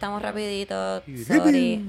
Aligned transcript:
estamos 0.00 0.22
rapidito, 0.22 1.02
sorry. 1.26 1.84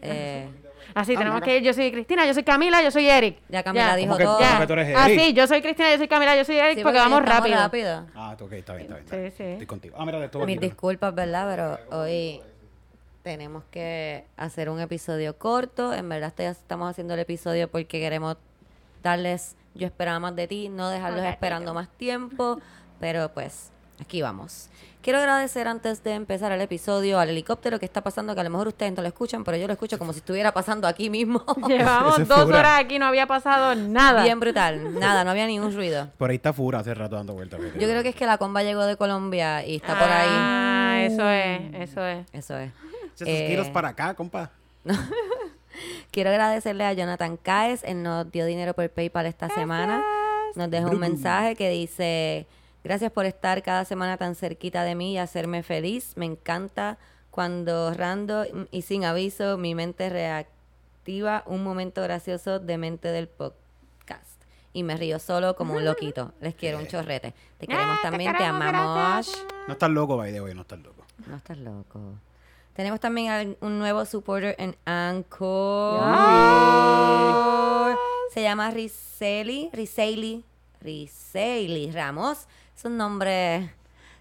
Eh, 0.00 0.48
Así, 0.94 1.14
tenemos 1.14 1.40
que 1.42 1.58
ir. 1.58 1.62
Yo 1.62 1.72
soy 1.74 1.92
Cristina, 1.92 2.26
yo 2.26 2.32
soy 2.34 2.42
Camila, 2.42 2.82
yo 2.82 2.90
soy 2.90 3.06
Eric. 3.06 3.36
ya 3.50 3.62
Camila 3.62 3.88
Ya. 3.90 3.96
dijo 3.96 4.08
¿Cómo 4.08 4.18
que- 4.18 4.24
todo. 4.24 4.38
cómo 4.38 4.60
que 4.60 4.66
tú 4.66 4.72
eres 4.72 4.96
Ah, 4.96 5.08
Eric? 5.10 5.36
yo 5.36 5.46
soy 5.46 5.60
Cristina, 5.62 5.90
yo 5.92 5.98
soy 5.98 6.08
Camila, 6.08 6.34
yo 6.36 6.44
soy 6.44 6.56
Eric, 6.56 6.78
Sí, 6.78 6.82
porque 6.82 6.98
vamos 6.98 7.20
estamos 7.20 7.36
rápido. 7.38 7.56
rápido. 7.58 8.06
Ah, 8.14 8.36
ok, 8.40 8.52
está 8.52 8.74
bien, 8.74 8.82
está 8.86 8.94
bien. 8.94 9.04
Está 9.04 9.16
bien. 9.18 9.30
Sí, 9.30 9.36
sí. 9.36 9.42
Estoy 9.44 9.66
contigo. 9.66 9.96
Ah, 9.98 10.04
mira, 10.06 10.24
estuvo 10.24 10.46
Mis 10.46 10.56
aquí. 10.56 10.66
disculpas, 10.66 11.14
¿verdad? 11.14 11.78
Pero 11.88 11.96
hoy 12.00 12.40
tenemos 13.22 13.62
que 13.70 14.24
hacer 14.36 14.68
un 14.70 14.80
episodio 14.80 15.36
corto. 15.36 15.92
En 15.94 16.08
verdad 16.08 16.32
estamos 16.40 16.90
haciendo 16.90 17.12
el 17.14 17.20
episodio 17.20 17.68
porque 17.70 18.00
queremos 18.00 18.36
darles, 19.02 19.54
yo 19.74 19.86
esperaba 19.86 20.18
más 20.18 20.34
de 20.34 20.48
ti, 20.48 20.68
no 20.70 20.88
dejarlos 20.88 21.24
esperando 21.24 21.72
más 21.74 21.88
tiempo. 21.90 22.58
Pero 22.98 23.28
pues, 23.32 23.70
aquí 24.00 24.22
vamos. 24.22 24.68
Quiero 25.02 25.18
agradecer 25.18 25.66
antes 25.66 26.04
de 26.04 26.12
empezar 26.12 26.52
el 26.52 26.60
episodio 26.60 27.18
al 27.18 27.30
helicóptero 27.30 27.78
que 27.78 27.86
está 27.86 28.02
pasando, 28.02 28.34
que 28.34 28.40
a 28.40 28.44
lo 28.44 28.50
mejor 28.50 28.68
ustedes 28.68 28.92
no 28.94 29.00
lo 29.00 29.08
escuchan, 29.08 29.44
pero 29.44 29.56
yo 29.56 29.66
lo 29.66 29.72
escucho 29.72 29.98
como 29.98 30.12
si 30.12 30.18
estuviera 30.18 30.52
pasando 30.52 30.86
aquí 30.86 31.08
mismo. 31.08 31.42
Llevamos 31.68 32.18
es 32.18 32.28
dos 32.28 32.42
fura. 32.42 32.58
horas 32.58 32.80
aquí, 32.80 32.98
no 32.98 33.06
había 33.06 33.26
pasado 33.26 33.74
nada. 33.74 34.22
Bien 34.24 34.38
brutal. 34.38 34.98
Nada, 34.98 35.24
no 35.24 35.30
había 35.30 35.46
ningún 35.46 35.74
ruido. 35.74 36.10
Por 36.18 36.28
ahí 36.28 36.36
está 36.36 36.52
Fura 36.52 36.80
hace 36.80 36.92
rato 36.92 37.16
dando 37.16 37.32
vueltas. 37.32 37.60
Yo 37.78 37.88
creo 37.88 38.02
que 38.02 38.10
es 38.10 38.14
que 38.14 38.26
la 38.26 38.36
comba 38.36 38.62
llegó 38.62 38.84
de 38.84 38.96
Colombia 38.96 39.64
y 39.64 39.76
está 39.76 39.98
por 39.98 40.08
ahí. 40.08 40.28
Ah, 40.30 41.00
eso 41.02 41.30
es, 41.30 41.60
eso 41.74 42.04
es. 42.04 42.26
Eso 42.32 42.58
es. 42.58 42.70
Esos 43.14 43.26
Eh, 43.26 43.70
para 43.72 43.88
acá, 43.88 44.12
compa. 44.14 44.50
Quiero 46.10 46.30
agradecerle 46.30 46.84
a 46.84 46.92
Jonathan 46.92 47.36
Caes, 47.36 47.82
él 47.84 48.02
nos 48.02 48.30
dio 48.30 48.44
dinero 48.44 48.74
por 48.74 48.88
PayPal 48.90 49.26
esta 49.26 49.48
semana. 49.48 50.04
Nos 50.56 50.70
dejó 50.70 50.90
un 50.90 50.98
mensaje 50.98 51.54
que 51.54 51.70
dice, 51.70 52.46
gracias 52.84 53.12
por 53.12 53.26
estar 53.26 53.62
cada 53.62 53.84
semana 53.84 54.16
tan 54.16 54.34
cerquita 54.34 54.84
de 54.84 54.94
mí 54.94 55.12
y 55.14 55.18
hacerme 55.18 55.62
feliz. 55.62 56.12
Me 56.16 56.26
encanta 56.26 56.98
cuando 57.30 57.92
rando 57.94 58.44
y 58.70 58.82
sin 58.82 59.04
aviso 59.04 59.56
mi 59.58 59.74
mente 59.74 60.08
reactiva 60.08 61.42
un 61.46 61.62
momento 61.62 62.02
gracioso 62.02 62.58
de 62.58 62.78
mente 62.78 63.08
del 63.08 63.28
podcast. 63.28 64.40
Y 64.72 64.82
me 64.84 64.96
río 64.96 65.18
solo 65.18 65.56
como 65.56 65.74
un 65.74 65.84
loquito. 65.84 66.32
Les 66.40 66.54
quiero 66.54 66.78
un 66.78 66.86
chorrete. 66.86 67.34
Te 67.58 67.66
queremos 67.66 67.96
Ah, 67.98 67.98
te 68.02 68.08
también, 68.10 68.32
te 68.32 68.38
queremos, 68.38 68.62
amamos. 68.62 68.96
gracias. 68.98 69.46
No 69.66 69.72
estás 69.72 69.90
loco, 69.90 70.16
by 70.16 70.32
the 70.32 70.40
way, 70.40 70.54
no 70.54 70.62
estás 70.62 70.78
loco. 70.80 71.04
No 71.26 71.36
estás 71.36 71.58
loco. 71.58 72.00
Tenemos 72.74 73.00
también 73.00 73.56
un 73.60 73.78
nuevo 73.78 74.04
supporter 74.06 74.54
en 74.58 74.76
Anchor. 74.84 76.00
Se 78.32 78.42
llama 78.42 78.70
Riseli, 78.70 79.70
Riseli, 79.72 80.44
Riseli 80.80 81.90
Ramos. 81.90 82.46
Es 82.80 82.86
un 82.86 82.96
nombre, 82.96 83.70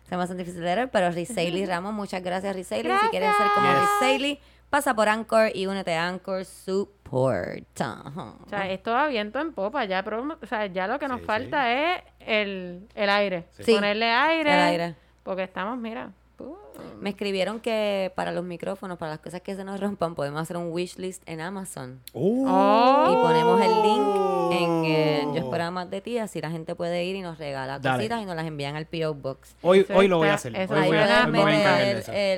se 0.10 0.18
me 0.18 0.24
hace 0.24 0.36
difícil 0.36 0.60
de 0.60 0.76
leer, 0.76 0.90
pero 0.92 1.10
Riseli 1.12 1.66
Ramos. 1.66 1.94
Muchas 1.94 2.22
gracias, 2.22 2.54
Riseli. 2.54 2.90
Si 3.04 3.08
quieres 3.08 3.34
ser 3.38 3.48
como. 3.56 3.68
Riseli, 3.72 4.38
pasa 4.70 4.94
por 4.94 5.08
Anchor 5.08 5.52
y 5.56 5.66
únete 5.66 5.96
a 5.96 6.10
Anchor 6.10 6.44
Support. 6.44 7.80
O 7.80 8.50
sea, 8.50 8.70
esto 8.70 8.92
va 8.92 9.08
viento 9.08 9.40
en 9.40 9.54
popa, 9.54 9.86
ya, 9.86 10.04
pero, 10.04 10.38
o 10.42 10.46
sea, 10.46 10.66
ya 10.66 10.88
lo 10.88 11.00
que 11.00 11.08
nos 11.08 11.22
Sí, 11.22 11.26
falta 11.26 11.72
es 11.72 12.04
el, 12.20 12.86
el 12.96 13.10
aire. 13.10 13.46
Sí. 13.62 13.76
Ponerle 13.76 14.12
aire. 14.12 14.52
El 14.54 14.60
aire. 14.60 14.96
Porque 15.24 15.44
estamos, 15.44 15.78
mira. 15.78 16.12
uh, 16.40 16.54
Me 17.00 17.12
escribieron 17.12 17.62
que 17.62 18.12
para 18.14 18.34
los 18.34 18.44
micrófonos, 18.44 18.98
para 18.98 19.12
las 19.12 19.20
cosas 19.22 19.40
que 19.40 19.56
se 19.56 19.64
nos 19.64 19.80
rompan, 19.80 20.16
podemos 20.16 20.42
hacer 20.42 20.58
un 20.58 20.70
wishlist 20.74 21.24
en 21.30 21.40
Amazon. 21.40 22.02
Uh, 22.12 22.46
Oh. 22.46 23.06
Y 23.10 23.16
ponemos 23.16 23.62
el 23.62 23.82
link 23.84 24.16
en 24.52 24.86
eh, 24.86 25.22
Yo 25.34 25.40
esperaba 25.42 25.72
más 25.72 25.90
de 25.90 26.02
ti, 26.02 26.18
así 26.18 26.42
la 26.42 26.50
gente 26.52 26.76
puede 26.76 27.04
ir 27.04 27.16
y 27.16 27.22
nos 27.22 27.38
regala 27.38 27.80
Dale. 27.80 27.98
cositas 27.98 28.22
y 28.22 28.26
nos 28.26 28.36
las 28.36 28.46
envían 28.46 28.76
al 28.76 28.86
P.O. 28.86 29.14
Box. 29.14 29.56
Hoy, 29.62 29.86
hoy 29.94 30.08
lo 30.08 30.18
voy 30.18 30.30
a 30.30 30.34
hacer. 30.36 30.56
eso 30.56 30.74
Hoy 30.74 30.80
Ahí 30.82 30.88
voy 30.90 30.98
a, 30.98 31.26
hoy 31.26 31.32
me 31.32 31.42
voy 31.42 31.52
a 31.54 31.92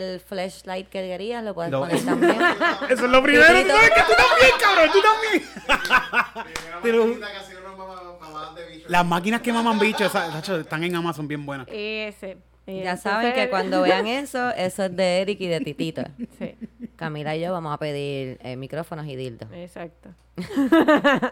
el 0.04 0.20
flashlight 0.20 0.88
que 0.90 1.02
querías, 1.02 1.44
lo 1.44 1.54
puedes 1.54 1.72
Lo- 1.72 1.80
poner 1.82 2.00
también. 2.06 2.38
Eso 2.90 3.06
es 3.06 3.12
lo 3.12 3.24
primero. 3.24 3.46
¿tú 3.48 3.54
Titito. 3.54 3.76
sabes 3.76 3.90
que 3.90 4.02
tú 4.02 4.14
también, 4.18 4.52
cabrón, 4.60 4.90
tú 4.94 5.02
también. 5.02 6.52
Pero- 6.84 7.32
Las 8.88 9.06
máquinas 9.06 9.42
que 9.42 9.54
maman 9.54 9.80
bichos 9.80 10.14
están 10.14 10.84
en 10.84 10.96
Amazon 10.96 11.28
bien 11.28 11.46
buenas. 11.46 11.68
Ese. 11.70 12.38
Y 12.68 12.74
Ya 12.76 12.80
entonces- 12.82 13.02
saben 13.04 13.34
que 13.34 13.50
cuando 13.50 13.82
vean 13.82 14.08
eso, 14.08 14.50
eso 14.52 14.84
es 14.86 14.96
de 14.96 15.22
Eric 15.22 15.42
y 15.42 15.48
de 15.48 15.60
Titito. 15.62 16.04
Sí, 16.40 16.56
Camila 16.96 17.36
y 17.36 17.42
yo 17.42 17.52
vamos 17.52 17.74
a 17.74 17.78
pedir 17.78 18.38
eh, 18.44 18.56
micrófonos 18.56 19.06
y 19.08 19.16
dildos. 19.16 19.50
exacto. 19.54 20.10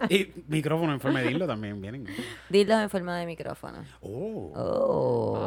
Y 0.09 0.31
micrófono 0.47 0.93
en 0.93 0.99
forma 0.99 1.21
de 1.21 1.31
hilo 1.31 1.47
también 1.47 1.81
vienen. 1.81 2.05
Dildos 2.49 2.79
en 2.81 2.89
forma 2.89 3.17
de 3.17 3.25
micrófono. 3.25 3.83
Oh. 4.01 4.51
Oh. 4.55 5.39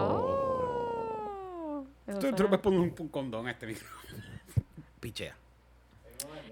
Oh. 1.84 1.86
Eso 2.06 2.18
Tú, 2.18 2.30
tú 2.30 2.36
suena- 2.38 2.50
le 2.52 2.58
pones 2.58 2.80
un, 2.80 2.94
un 2.98 3.08
condón 3.08 3.46
a 3.46 3.50
este 3.52 3.66
micrófono. 3.66 4.22
Pichea. 5.00 5.34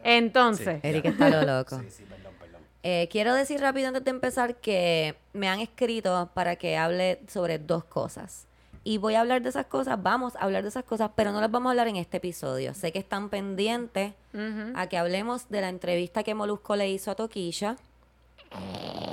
Entonces, 0.03 0.81
Eric 0.83 1.05
está 1.07 1.29
lo 1.31 1.43
loco. 1.43 1.79
Sí, 1.81 1.87
sí, 1.91 2.05
perdón, 2.09 2.33
perdón. 2.39 2.61
Eh, 2.83 3.09
quiero 3.11 3.35
decir 3.35 3.61
rápido 3.61 3.89
antes 3.89 4.05
de 4.05 4.11
empezar 4.11 4.57
que 4.57 5.15
me 5.33 5.49
han 5.49 5.61
escrito 5.61 6.31
para 6.35 6.57
que 6.57 6.77
hable 6.77 7.21
sobre 7.29 7.59
dos 7.59 7.85
cosas. 7.85 8.47
Y 8.83 8.99
voy 8.99 9.15
a 9.15 9.21
hablar 9.21 9.43
de 9.43 9.51
esas 9.51 9.67
cosas, 9.67 10.03
vamos 10.03 10.37
a 10.37 10.41
hablar 10.41 10.63
de 10.63 10.71
esas 10.71 10.85
cosas, 10.85 11.11
pero 11.15 11.33
no 11.33 11.41
las 11.41 11.51
vamos 11.51 11.69
a 11.69 11.71
hablar 11.73 11.89
en 11.89 11.97
este 11.97 12.17
episodio. 12.17 12.73
Sé 12.73 12.93
que 12.93 12.99
están 12.99 13.29
pendientes 13.29 14.15
a 14.75 14.87
que 14.87 14.97
hablemos 14.97 15.49
de 15.51 15.61
la 15.61 15.69
entrevista 15.69 16.23
que 16.23 16.35
Molusco 16.35 16.77
le 16.77 16.89
hizo 16.91 17.11
a 17.11 17.15
Toquilla. 17.15 17.77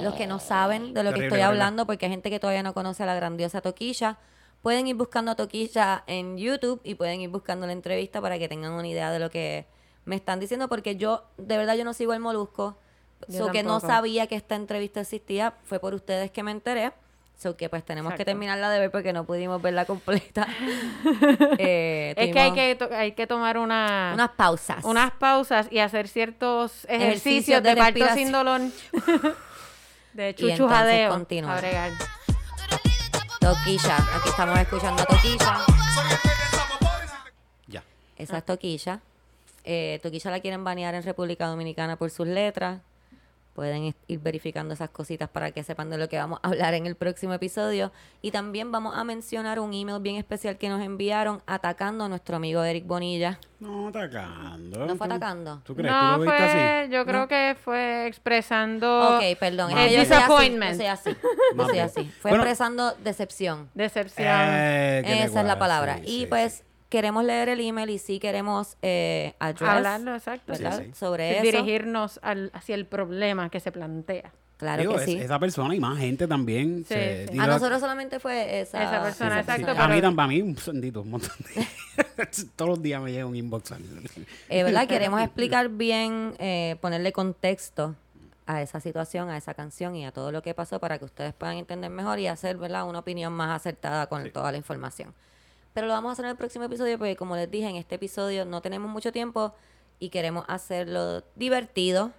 Los 0.01 0.15
que 0.15 0.25
no 0.25 0.39
saben 0.39 0.93
de 0.93 1.03
lo 1.03 1.13
que 1.13 1.25
estoy 1.25 1.41
hablando, 1.41 1.85
porque 1.85 2.05
hay 2.05 2.11
gente 2.11 2.29
que 2.29 2.39
todavía 2.39 2.63
no 2.63 2.73
conoce 2.73 3.03
a 3.03 3.05
la 3.05 3.15
grandiosa 3.15 3.61
Toquilla, 3.61 4.17
pueden 4.61 4.87
ir 4.87 4.95
buscando 4.95 5.31
a 5.31 5.35
Toquilla 5.35 6.03
en 6.07 6.37
YouTube 6.37 6.79
y 6.83 6.95
pueden 6.95 7.21
ir 7.21 7.29
buscando 7.29 7.67
la 7.67 7.73
entrevista 7.73 8.21
para 8.21 8.39
que 8.39 8.47
tengan 8.47 8.71
una 8.73 8.87
idea 8.87 9.11
de 9.11 9.19
lo 9.19 9.29
que 9.29 9.65
me 10.05 10.15
están 10.15 10.39
diciendo, 10.39 10.69
porque 10.69 10.95
yo, 10.95 11.25
de 11.37 11.57
verdad, 11.57 11.75
yo 11.75 11.83
no 11.83 11.93
sigo 11.93 12.13
el 12.13 12.21
Molusco. 12.21 12.77
Yo 13.27 13.47
So 13.47 13.51
que 13.51 13.63
no 13.63 13.79
sabía 13.79 14.27
que 14.27 14.35
esta 14.35 14.55
entrevista 14.55 15.01
existía, 15.01 15.55
fue 15.63 15.79
por 15.79 15.93
ustedes 15.93 16.31
que 16.31 16.43
me 16.43 16.51
enteré. 16.51 16.93
So 17.37 17.55
que 17.55 17.69
pues 17.69 17.83
tenemos 17.85 18.11
que 18.11 18.23
Exacto. 18.23 18.31
terminarla 18.31 18.71
de 18.71 18.79
ver 18.79 18.91
porque 18.91 19.13
no 19.13 19.23
pudimos 19.25 19.61
verla 19.61 19.85
completa. 19.85 20.47
Eh, 21.59 22.13
es 22.17 22.33
que 22.33 22.39
hay 22.39 22.51
que, 22.53 22.95
hay 22.95 23.11
que 23.13 23.27
tomar 23.27 23.57
una, 23.57 24.11
unas 24.13 24.29
pausas. 24.31 24.83
unas 24.83 25.11
pausas 25.11 25.67
y 25.71 25.79
hacer 25.79 26.07
ciertos 26.07 26.85
Ejercicios 26.85 27.59
ejercicios 27.59 27.63
de 27.63 27.69
de, 27.69 27.75
parto 27.75 28.15
sin 28.15 28.31
dolor. 28.31 28.61
de 30.13 30.35
chuchujadeo. 30.35 31.13
entonces 31.13 31.37
continúa. 31.37 31.61
Toquilla. 33.39 33.97
Aquí 34.15 34.29
estamos 34.29 34.59
escuchando 34.59 35.01
a 35.03 35.05
Toquilla. 35.05 35.57
Ya. 37.67 37.83
Esa 38.17 38.37
es 38.39 38.45
Toquilla. 38.45 38.99
Eh, 39.63 39.99
Toquilla 40.03 40.31
la 40.31 40.39
quieren 40.39 40.63
banear 40.63 40.95
en 40.95 41.03
República 41.03 41.47
Dominicana 41.47 41.95
por 41.95 42.09
sus 42.09 42.27
letras. 42.27 42.81
Pueden 43.57 43.95
ir 44.07 44.19
verificando 44.19 44.75
esas 44.75 44.91
cositas 44.91 45.27
para 45.29 45.49
que 45.49 45.63
sepan 45.63 45.89
de 45.89 45.97
lo 45.97 46.07
que 46.07 46.15
vamos 46.19 46.39
a 46.43 46.49
hablar 46.49 46.75
en 46.75 46.85
el 46.85 46.93
próximo 46.95 47.33
episodio. 47.33 47.91
Y 48.21 48.29
también 48.29 48.71
vamos 48.71 48.95
a 48.95 49.03
mencionar 49.03 49.59
un 49.59 49.73
email 49.73 49.99
bien 49.99 50.17
especial 50.17 50.59
que 50.59 50.69
nos 50.69 50.79
enviaron 50.83 51.41
atacando 51.47 52.03
a 52.03 52.07
nuestro 52.07 52.35
amigo 52.35 52.63
Eric 52.63 52.85
Bonilla. 52.85 53.39
No 53.59 53.87
atacando. 53.87 54.85
¿No 54.85 54.95
fue 54.95 55.07
¿Tú- 55.07 55.13
atacando? 55.15 55.61
¿Tú 55.65 55.75
crees? 55.75 55.91
¿Tú 55.91 55.97
No, 55.97 56.11
lo 56.17 56.19
viste 56.23 56.37
fue, 56.37 56.45
así? 56.83 56.91
yo 56.91 57.05
creo 57.07 57.27
que 57.27 57.57
fue 57.65 58.05
expresando 58.05 59.15
Ok, 59.17 59.23
perdón. 59.39 59.71
Yo 59.71 59.75
soy 59.77 59.85
así, 59.87 59.97
disappointment. 60.01 60.71
Yo 60.73 60.77
soy 60.77 60.85
así. 60.85 61.09
Soy 61.57 61.71
bien. 61.71 61.85
así. 61.85 62.03
Fue 62.21 62.29
Bueno. 62.29 62.43
expresando 62.43 62.91
decepción. 63.03 63.71
decepción. 63.73 64.27
Eh, 64.29 65.23
Esa 65.23 65.39
es 65.41 65.47
la 65.47 65.57
palabra. 65.57 65.95
sí, 65.97 66.03
y 66.05 66.19
sí, 66.19 66.25
pues 66.27 66.53
sí. 66.53 66.63
Queremos 66.89 67.23
leer 67.23 67.49
el 67.49 67.59
email 67.59 67.89
y 67.89 67.97
sí 67.99 68.19
queremos 68.19 68.77
eh, 68.81 69.33
address, 69.39 69.69
Hablarlo, 69.69 70.15
exacto. 70.15 70.53
¿verdad? 70.53 70.79
Sí, 70.79 70.85
sí. 70.85 70.91
sobre 70.93 71.33
eso. 71.33 71.41
Dirigirnos 71.43 72.19
al, 72.23 72.49
hacia 72.53 72.75
el 72.75 72.85
problema 72.85 73.49
que 73.49 73.59
se 73.59 73.71
plantea. 73.71 74.31
Claro 74.57 74.81
Digo, 74.81 74.95
que 74.95 74.99
es- 75.01 75.05
sí. 75.05 75.17
esa 75.17 75.37
persona 75.37 75.75
y 75.75 75.79
más 75.79 75.99
gente 75.99 76.27
también. 76.27 76.77
Sí, 76.79 76.93
se 76.95 77.25
sí. 77.27 77.31
tira- 77.33 77.43
A 77.43 77.47
nosotros 77.47 77.79
solamente 77.79 78.19
fue 78.19 78.61
esa, 78.61 78.83
Esa 78.83 79.03
persona, 79.03 79.39
esa 79.41 79.55
exacto, 79.55 79.79
A 79.79 79.87
mí, 79.87 79.95
pero- 79.97 80.09
tam- 80.11 80.23
a 80.23 80.27
mí 80.27 80.41
un 80.41 80.57
sendito, 80.57 81.01
un 81.01 81.11
montón 81.11 81.31
de... 81.55 81.67
Todos 82.55 82.69
los 82.69 82.81
días 82.81 82.99
me 83.01 83.11
llega 83.11 83.25
un 83.27 83.35
inbox. 83.35 83.73
Eh, 84.49 84.63
¿verdad? 84.63 84.87
Queremos 84.87 85.21
explicar 85.21 85.69
bien, 85.69 86.33
eh, 86.39 86.75
ponerle 86.81 87.11
contexto 87.11 87.95
a 88.47 88.61
esa 88.63 88.79
situación, 88.79 89.29
a 89.29 89.37
esa 89.37 89.53
canción 89.53 89.95
y 89.95 90.05
a 90.05 90.11
todo 90.11 90.31
lo 90.31 90.41
que 90.41 90.53
pasó 90.55 90.79
para 90.79 90.97
que 90.97 91.05
ustedes 91.05 91.33
puedan 91.33 91.57
entender 91.57 91.91
mejor 91.91 92.17
y 92.17 92.27
hacer 92.27 92.57
¿verdad? 92.57 92.87
una 92.89 92.99
opinión 92.99 93.33
más 93.33 93.51
acertada 93.55 94.07
con 94.07 94.31
toda 94.31 94.51
la 94.51 94.57
información. 94.57 95.13
Pero 95.77 95.85
lo 95.85 95.93
vamos 95.93 96.09
a 96.09 96.13
hacer 96.13 96.25
en 96.25 96.31
el 96.31 96.37
próximo 96.37 96.65
episodio 96.65 96.97
porque, 96.97 97.15
como 97.15 97.35
les 97.35 97.51
dije, 97.51 97.69
en 97.69 97.75
este 97.75 97.93
episodio 97.93 98.45
no 98.45 98.61
tenemos 98.61 98.89
mucho 98.89 99.11
tiempo 99.11 99.53
y 99.99 100.09
queremos 100.09 100.43
hacerlo 100.47 101.23
divertido. 101.35 102.13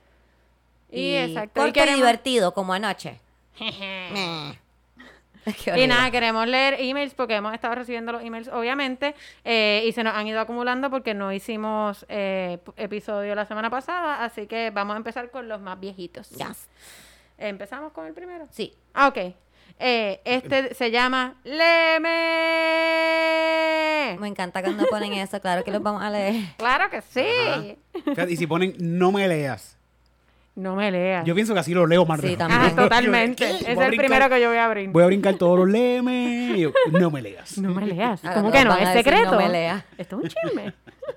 Y 0.93 1.17
exacto, 1.17 1.59
y 1.59 1.63
Corto 1.65 1.69
y, 1.71 1.73
queremos- 1.73 1.97
divertido, 1.97 2.55
como 2.55 2.73
anoche. 2.73 3.19
Y 5.77 5.87
nada, 5.89 6.09
queremos 6.13 6.47
leer 6.47 6.77
emails 6.79 7.15
porque 7.15 7.35
hemos 7.35 7.53
estado 7.53 7.75
recibiendo 7.75 8.13
los 8.13 8.23
emails, 8.23 8.47
obviamente, 8.47 9.17
eh, 9.45 9.83
y 9.87 9.91
se 9.91 10.05
nos 10.05 10.15
han 10.15 10.29
ido 10.29 10.39
acumulando 10.39 10.89
porque 10.89 11.15
no 11.15 11.33
hicimos 11.33 12.07
eh, 12.09 12.59
episodio 12.77 13.35
la 13.35 13.45
semana 13.45 13.71
pasada, 13.71 14.23
así 14.23 14.47
que 14.47 14.71
vamos 14.71 14.95
a 14.95 14.99
empezar 14.99 15.33
con 15.33 15.49
los 15.49 15.61
más 15.61 15.81
viejitos. 15.81 16.31
Yes. 16.31 16.69
¿Empezamos 17.39 17.93
con 17.93 18.07
el 18.07 18.15
primero? 18.15 18.47
Sí. 18.53 18.73
Ah, 18.95 19.09
ok. 19.09 19.35
Eh, 19.79 20.21
este 20.25 20.75
se 20.75 20.91
llama 20.91 21.37
Leme. 22.79 24.17
Me 24.21 24.29
encanta 24.29 24.63
cuando 24.63 24.87
ponen 24.87 25.13
eso, 25.15 25.41
claro 25.41 25.63
que 25.65 25.71
los 25.71 25.83
vamos 25.83 26.03
a 26.03 26.11
leer. 26.11 26.43
Claro 26.57 26.91
que 26.91 27.01
sí. 27.03 27.77
Fíjate, 28.05 28.33
y 28.33 28.37
si 28.37 28.47
ponen 28.47 28.75
no 28.79 29.13
me 29.13 29.29
leas. 29.29 29.77
No 30.57 30.75
me 30.75 30.91
leas. 30.91 31.25
Yo 31.25 31.35
pienso 31.37 31.55
que 31.55 31.61
así 31.61 31.73
lo 31.73 31.87
leo 31.87 32.05
más 32.05 32.21
Sí, 32.21 32.35
rápido. 32.35 32.49
también. 32.49 32.73
Ah, 32.77 32.83
totalmente. 32.83 33.45
¿Qué? 33.47 33.51
Es 33.71 33.75
Voy 33.77 33.85
a 33.85 33.87
el 33.87 33.91
brincar- 33.93 34.07
primero 34.07 34.29
que 34.29 34.41
yo 34.41 34.49
voy 34.49 34.57
a 34.59 34.65
abrir. 34.65 34.89
Voy 34.91 35.03
a 35.05 35.07
brincar 35.07 35.35
todos 35.37 35.57
los 35.59 35.69
lemes. 35.69 36.57
y 36.59 36.61
yo, 36.63 36.73
no 36.91 37.11
me 37.13 37.23
leas. 37.23 37.59
No 37.59 37.73
me 37.73 37.87
leas. 37.87 38.25
Ahora 38.25 38.35
¿Cómo 38.41 38.49
todos 38.51 38.59
que 38.61 38.65
no? 38.65 38.71
van 38.71 38.79
a 38.81 38.83
¿Es 38.83 38.89
decir, 38.97 39.05
secreto? 39.13 39.31
no 39.33 39.39
me 39.39 39.49
leas. 39.51 39.85
Esto 39.97 40.17
es 40.21 40.23
un 40.25 40.29
chisme. 40.31 40.73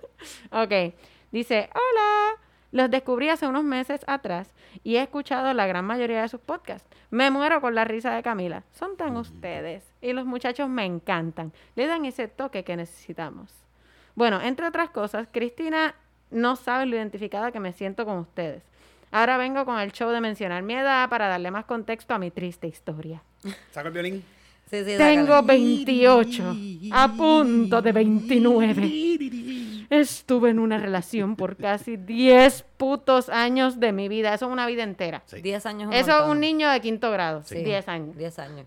ok. 0.51 0.93
Dice, 1.31 1.69
hola. 1.73 2.37
Los 2.71 2.89
descubrí 2.89 3.29
hace 3.29 3.47
unos 3.47 3.63
meses 3.63 4.01
atrás 4.07 4.49
y 4.83 4.95
he 4.95 5.01
escuchado 5.01 5.53
la 5.53 5.67
gran 5.67 5.85
mayoría 5.85 6.21
de 6.21 6.29
sus 6.29 6.39
podcasts. 6.39 6.87
Me 7.09 7.29
muero 7.29 7.59
con 7.59 7.75
la 7.75 7.83
risa 7.83 8.13
de 8.15 8.23
Camila. 8.23 8.63
Son 8.71 8.95
tan 8.95 9.17
ustedes. 9.17 9.83
Y 10.01 10.13
los 10.13 10.25
muchachos 10.25 10.69
me 10.69 10.85
encantan. 10.85 11.51
Le 11.75 11.87
dan 11.87 12.05
ese 12.05 12.27
toque 12.27 12.63
que 12.63 12.77
necesitamos. 12.77 13.53
Bueno, 14.15 14.41
entre 14.41 14.67
otras 14.67 14.89
cosas, 14.89 15.27
Cristina 15.31 15.95
no 16.29 16.55
sabe 16.55 16.85
lo 16.85 16.95
identificada 16.95 17.51
que 17.51 17.59
me 17.59 17.73
siento 17.73 18.05
con 18.05 18.17
ustedes. 18.19 18.63
Ahora 19.11 19.35
vengo 19.37 19.65
con 19.65 19.77
el 19.77 19.91
show 19.91 20.09
de 20.09 20.21
mencionar 20.21 20.63
mi 20.63 20.73
edad 20.73 21.09
para 21.09 21.27
darle 21.27 21.51
más 21.51 21.65
contexto 21.65 22.13
a 22.13 22.19
mi 22.19 22.31
triste 22.31 22.67
historia. 22.67 23.21
Saca 23.71 23.89
el 23.89 23.93
violín. 23.93 24.23
Sí, 24.69 24.85
sí, 24.85 24.97
Tengo 24.97 25.25
sácalo. 25.27 25.47
28, 25.47 26.55
a 26.93 27.07
punto 27.09 27.81
de 27.81 27.91
29. 27.91 28.81
Estuve 29.91 30.49
en 30.49 30.57
una 30.59 30.77
relación 30.77 31.35
por 31.35 31.57
casi 31.57 31.97
10 31.97 32.63
putos 32.77 33.27
años 33.29 33.79
de 33.79 33.91
mi 33.91 34.07
vida. 34.07 34.33
Eso 34.33 34.45
es 34.47 34.51
una 34.51 34.65
vida 34.65 34.83
entera. 34.83 35.21
Sí. 35.25 35.41
10 35.41 35.65
años. 35.65 35.87
un 35.89 35.93
Eso 35.93 36.17
es 36.23 36.29
un 36.31 36.39
niño 36.39 36.69
de 36.69 36.79
quinto 36.81 37.11
grado. 37.11 37.43
Sí. 37.43 37.61
10 37.63 37.87
años. 37.89 38.15
10 38.17 38.39
años. 38.39 38.65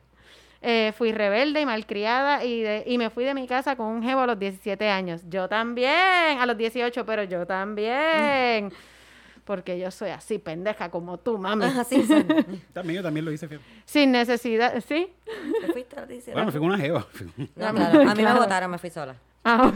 Eh, 0.60 0.92
fui 0.96 1.12
rebelde 1.12 1.60
y 1.62 1.66
malcriada 1.66 2.44
y, 2.44 2.62
de- 2.62 2.84
y 2.86 2.98
me 2.98 3.08
fui 3.10 3.24
de 3.24 3.34
mi 3.34 3.46
casa 3.46 3.74
con 3.74 3.86
un 3.86 4.02
jevo 4.02 4.20
a 4.20 4.26
los 4.26 4.38
17 4.38 4.88
años. 4.88 5.22
Yo 5.28 5.48
también, 5.48 6.38
a 6.40 6.46
los 6.46 6.56
18, 6.58 7.04
pero 7.06 7.24
yo 7.24 7.46
también. 7.46 8.70
Porque 9.46 9.78
yo 9.78 9.90
soy 9.90 10.08
así, 10.10 10.38
pendeja 10.38 10.90
como 10.90 11.18
tú, 11.18 11.36
mami. 11.36 11.64
Así. 11.66 12.02
También 12.72 12.96
yo 12.96 13.02
también 13.02 13.26
lo 13.26 13.30
hice, 13.32 13.46
fíjate. 13.46 13.66
Sin 13.84 14.10
necesidad, 14.10 14.82
¿sí? 14.88 15.12
¿Te 15.60 15.70
fuiste 15.72 15.96
a 15.96 16.00
la 16.00 16.06
17? 16.06 16.32
Bueno, 16.32 16.46
me 16.46 16.52
fui 16.52 16.60
con 16.60 16.68
una 16.70 16.78
jeva. 16.78 17.06
No, 17.36 17.46
claro. 17.74 18.00
A 18.00 18.04
mí 18.04 18.08
me 18.08 18.22
Claro. 18.22 18.40
votaron, 18.40 18.70
me 18.70 18.78
fui 18.78 18.88
sola. 18.88 19.14
Ah, 19.44 19.66
ok. 19.68 19.74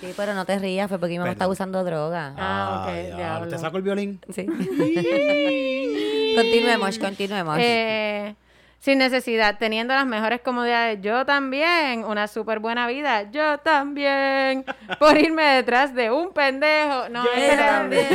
Sí, 0.00 0.12
pero 0.16 0.34
no 0.34 0.44
te 0.44 0.58
rías, 0.58 0.88
fue 0.88 0.98
porque 0.98 1.12
mi 1.12 1.18
mamá 1.18 1.26
Perdón. 1.26 1.36
estaba 1.36 1.52
usando 1.52 1.84
droga. 1.84 2.34
Ah, 2.36 2.86
ok, 2.86 3.16
diablo. 3.16 3.48
Te 3.48 3.58
saco 3.58 3.76
el 3.76 3.82
violín. 3.84 4.20
Sí. 4.28 4.46
continuemos, 6.36 6.98
continuemos. 6.98 7.56
Eh, 7.60 8.34
sin 8.80 8.98
necesidad, 8.98 9.56
teniendo 9.58 9.94
las 9.94 10.06
mejores 10.06 10.40
comodidades. 10.40 11.00
Yo 11.00 11.24
también, 11.26 12.04
una 12.04 12.26
súper 12.28 12.58
buena 12.60 12.86
vida. 12.86 13.30
Yo 13.30 13.58
también. 13.58 14.64
Por 14.98 15.16
irme 15.18 15.44
detrás 15.44 15.94
de 15.94 16.10
un 16.10 16.32
pendejo. 16.32 17.08
No, 17.08 17.24
Yo 17.24 17.30
este 17.32 17.52
era, 17.52 17.66
también. 17.66 18.06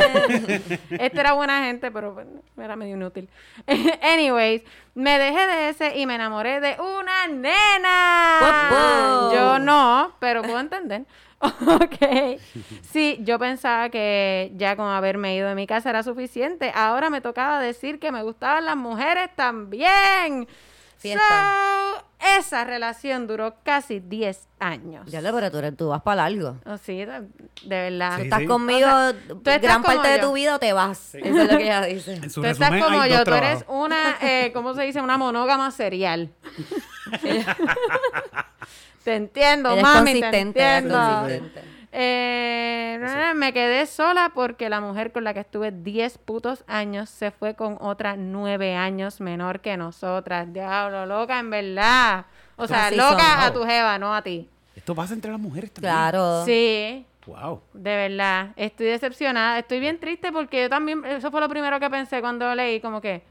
este 0.90 1.20
era 1.20 1.32
buena 1.32 1.64
gente, 1.64 1.90
pero 1.90 2.16
era 2.56 2.76
medio 2.76 2.96
inútil. 2.96 3.28
Anyways, 4.02 4.62
me 4.94 5.18
dejé 5.18 5.46
de 5.46 5.68
ese 5.70 5.98
y 5.98 6.06
me 6.06 6.14
enamoré 6.14 6.60
de 6.60 6.76
una 6.80 7.26
nena. 7.28 8.38
Yo 9.34 9.58
no, 9.58 10.14
pero 10.18 10.42
puedo 10.42 10.60
entender. 10.60 11.04
Ok. 11.66 12.40
Sí, 12.90 13.18
yo 13.20 13.38
pensaba 13.38 13.88
que 13.90 14.52
ya 14.56 14.76
con 14.76 14.86
haberme 14.88 15.36
ido 15.36 15.48
de 15.48 15.54
mi 15.54 15.66
casa 15.66 15.90
era 15.90 16.02
suficiente. 16.02 16.72
Ahora 16.74 17.10
me 17.10 17.20
tocaba 17.20 17.60
decir 17.60 17.98
que 17.98 18.10
me 18.12 18.22
gustaban 18.22 18.64
las 18.64 18.76
mujeres 18.76 19.30
también. 19.36 20.48
Fiesta. 20.96 21.22
So, 21.98 22.04
esa 22.38 22.64
relación 22.64 23.26
duró 23.26 23.56
casi 23.62 24.00
10 24.00 24.48
años. 24.58 25.04
Ya 25.10 25.20
pero 25.20 25.50
tú, 25.50 25.58
eres- 25.58 25.76
tú 25.76 25.88
vas 25.88 26.00
para 26.00 26.22
largo. 26.28 26.56
Oh, 26.64 26.78
sí, 26.78 27.04
de, 27.04 27.20
de 27.64 27.90
verdad. 27.90 28.16
Sí, 28.16 28.22
Estás 28.22 28.38
sí. 28.40 28.46
conmigo 28.46 28.86
O 28.86 28.90
sea, 28.90 29.12
tú 29.28 29.34
estás 29.36 29.60
gran 29.60 29.82
parte 29.82 30.08
de 30.08 30.18
tu 30.20 30.32
vida 30.32 30.54
o 30.56 30.58
te 30.58 30.72
vas. 30.72 31.14
Eso 31.16 31.42
es 31.42 31.52
lo 31.52 31.58
que 31.58 31.64
ella 31.64 31.82
dice. 31.82 32.14
En 32.14 32.30
su 32.30 32.40
Tú 32.40 32.46
estás 32.46 32.70
como 32.82 33.00
hay 33.00 33.10
yo, 33.12 33.24
tú 33.24 33.34
eres 33.34 33.64
una, 33.68 34.16
eh, 34.22 34.50
¿cómo 34.54 34.72
se 34.74 34.82
dice? 34.84 35.02
Una 35.02 35.18
monógama 35.18 35.70
serial. 35.70 36.30
te 39.04 39.14
entiendo, 39.16 39.70
Ella 39.70 39.76
es 39.78 39.82
mami, 39.82 40.12
te 40.14 40.20
consistente, 40.20 40.60
es 40.60 40.66
entiendo. 40.82 40.98
consistente. 41.20 41.60
Eh, 41.96 43.32
me 43.36 43.52
quedé 43.52 43.86
sola 43.86 44.32
porque 44.34 44.68
la 44.68 44.80
mujer 44.80 45.12
con 45.12 45.22
la 45.24 45.32
que 45.34 45.40
estuve 45.40 45.70
10 45.70 46.18
putos 46.18 46.64
años 46.66 47.08
se 47.10 47.30
fue 47.30 47.54
con 47.54 47.76
otra 47.80 48.16
9 48.16 48.74
años 48.74 49.20
menor 49.20 49.60
que 49.60 49.76
nosotras. 49.76 50.52
Diablo, 50.52 51.06
loca, 51.06 51.38
en 51.38 51.50
verdad. 51.50 52.26
O 52.56 52.66
sea, 52.66 52.86
Así 52.88 52.96
loca 52.96 53.18
son. 53.34 53.40
a 53.42 53.52
tu 53.52 53.64
jeva, 53.64 53.98
no 53.98 54.14
a 54.14 54.22
ti. 54.22 54.48
Esto 54.74 54.94
pasa 54.94 55.14
entre 55.14 55.30
las 55.30 55.40
mujeres 55.40 55.72
también. 55.72 55.92
Claro. 55.94 56.44
Sí, 56.44 57.06
Wow. 57.26 57.62
de 57.72 57.96
verdad. 57.96 58.48
Estoy 58.56 58.86
decepcionada. 58.86 59.58
Estoy 59.58 59.80
bien 59.80 59.98
triste 59.98 60.30
porque 60.32 60.62
yo 60.62 60.68
también, 60.68 61.04
eso 61.04 61.30
fue 61.30 61.40
lo 61.40 61.48
primero 61.48 61.78
que 61.80 61.88
pensé 61.90 62.20
cuando 62.20 62.54
leí, 62.54 62.80
como 62.80 63.00
que, 63.00 63.22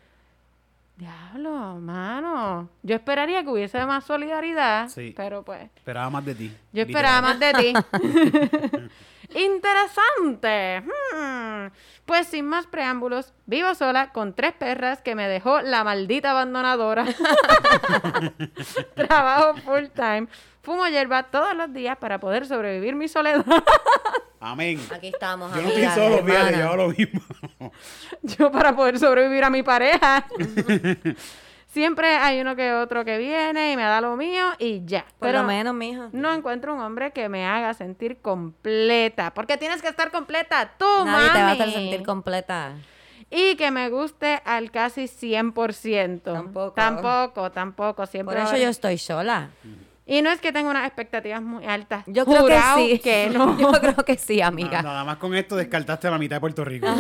diablo, 0.96 1.78
mano. 1.80 2.70
Yo 2.84 2.96
esperaría 2.96 3.44
que 3.44 3.50
hubiese 3.50 3.86
más 3.86 4.04
solidaridad, 4.06 4.88
Sí. 4.90 5.14
pero 5.16 5.44
pues, 5.44 5.64
Esperaba 5.76 6.10
más 6.10 6.24
de 6.26 6.36
ti. 6.36 6.56
yo 6.72 6.84
esperaba 6.84 7.22
más 7.22 7.40
de 7.40 7.54
ti. 7.54 7.74
Interesante. 9.36 10.82
Hmm. 10.82 11.68
Pues 12.06 12.28
sin 12.28 12.46
más 12.46 12.68
preámbulos, 12.68 13.34
vivo 13.46 13.74
sola 13.76 14.12
con 14.12 14.34
tres 14.34 14.54
perras 14.54 15.02
que 15.02 15.16
me 15.16 15.28
dejó 15.28 15.62
la 15.62 15.84
maldita 15.84 16.32
abandonadora. 16.32 17.06
Trabajo 18.96 19.56
full 19.62 19.86
time. 19.96 20.28
Fumo 20.64 20.88
hierba 20.88 21.24
todos 21.24 21.54
los 21.56 21.74
días 21.74 21.98
para 21.98 22.20
poder 22.20 22.46
sobrevivir 22.48 22.96
mi 22.96 23.10
soledad. 23.10 23.46
Amén. 24.40 24.80
Aquí 24.94 25.08
estamos, 25.08 25.54
Yo 25.54 25.62
no 25.62 25.68
estoy 25.68 25.84
amigas, 25.86 25.96
solo, 25.96 26.18
fíjate, 26.24 26.32
hermanas. 26.34 26.60
yo 26.60 26.66
hago 26.68 26.76
lo 26.76 26.90
mismo. 26.90 27.22
Yo 28.24 28.52
para 28.52 28.76
poder 28.76 28.98
sobrevivir 29.00 29.44
a 29.44 29.50
mi 29.50 29.62
pareja. 29.64 30.26
Siempre 31.68 32.16
hay 32.16 32.40
uno 32.40 32.56
que 32.56 32.72
otro 32.72 33.04
que 33.04 33.18
viene 33.18 33.72
y 33.72 33.76
me 33.76 33.84
da 33.84 34.00
lo 34.00 34.16
mío 34.16 34.46
y 34.60 34.86
ya. 34.86 35.04
Por 35.20 35.28
Pero 35.30 35.42
lo 35.42 35.48
menos, 35.48 35.74
mija. 35.74 36.10
no 36.12 36.34
encuentro 36.34 36.76
un 36.76 36.82
hombre 36.82 37.12
que 37.12 37.28
me 37.30 37.46
haga 37.46 37.74
sentir 37.74 38.22
completa. 38.22 39.34
Porque 39.34 39.58
tienes 39.58 39.82
que 39.82 39.88
estar 39.88 40.12
completa 40.12 40.74
tú, 40.78 40.86
Nadie 41.04 41.30
te 41.32 41.40
va 41.42 41.50
a 41.50 41.52
hacer 41.54 41.72
sentir 41.72 42.04
completa. 42.06 42.74
Y 43.32 43.56
que 43.56 43.72
me 43.72 43.90
guste 43.90 44.42
al 44.46 44.70
casi 44.72 45.06
100%. 45.06 46.22
Tampoco. 46.22 46.72
Tampoco, 46.74 47.52
tampoco. 47.52 48.06
Siempre 48.06 48.36
Por 48.38 48.46
eso 48.46 48.56
yo 48.58 48.70
estoy 48.70 48.98
sola. 48.98 49.50
Y 50.06 50.22
no 50.22 50.30
es 50.32 50.40
que 50.42 50.52
tenga 50.52 50.70
unas 50.70 50.86
expectativas 50.86 51.42
muy 51.42 51.66
altas. 51.66 52.04
Yo 52.08 52.26
creo 52.26 52.46
que 52.46 52.60
sí. 52.76 53.00
que 53.00 53.30
no. 53.30 53.58
Yo 53.60 53.72
creo 53.72 53.96
que 54.06 54.18
sí, 54.18 54.42
Ah, 54.42 54.48
amiga. 54.48 54.82
Nada 54.82 55.04
más 55.06 55.18
con 55.18 55.34
esto 55.34 55.56
descartaste 55.56 56.08
a 56.08 56.12
la 56.12 56.18
mitad 56.18 56.36
de 56.38 56.40
Puerto 56.42 56.64
Rico. 56.66 56.88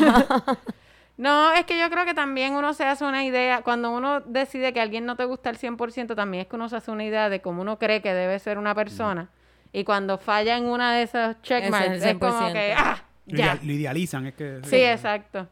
No, 1.15 1.51
es 1.51 1.65
que 1.65 1.77
yo 1.79 1.91
creo 1.91 2.05
que 2.05 2.15
también 2.15 2.53
uno 2.53 2.73
se 2.73 2.85
hace 2.85 3.05
una 3.05 3.23
idea, 3.23 3.61
cuando 3.61 3.91
uno 3.91 4.21
decide 4.21 4.73
que 4.73 4.81
alguien 4.81 5.05
no 5.05 5.15
te 5.15 5.25
gusta 5.25 5.51
al 5.51 5.59
100%, 5.59 6.15
también 6.15 6.41
es 6.41 6.47
que 6.47 6.55
uno 6.55 6.69
se 6.69 6.77
hace 6.77 6.89
una 6.89 7.03
idea 7.03 7.29
de 7.29 7.39
cómo 7.39 7.61
uno 7.61 7.77
cree 7.77 8.01
que 8.01 8.11
debe 8.11 8.39
ser 8.39 8.57
una 8.57 8.73
persona. 8.73 9.29
Y 9.71 9.83
cuando 9.83 10.17
falla 10.17 10.57
en 10.57 10.65
una 10.65 10.91
de 10.95 11.03
esas 11.03 11.39
checkmarks, 11.43 11.97
es 11.97 12.03
es, 12.05 12.17
como 12.17 12.31
100%. 12.49 12.51
que, 12.53 12.73
ah, 12.75 13.03
Lo 13.27 13.37
ya. 13.37 13.43
idea- 13.45 13.59
Lo 13.61 13.71
idealizan, 13.73 14.25
es 14.25 14.33
que... 14.33 14.59
Sí, 14.63 14.77
exacto. 14.83 15.47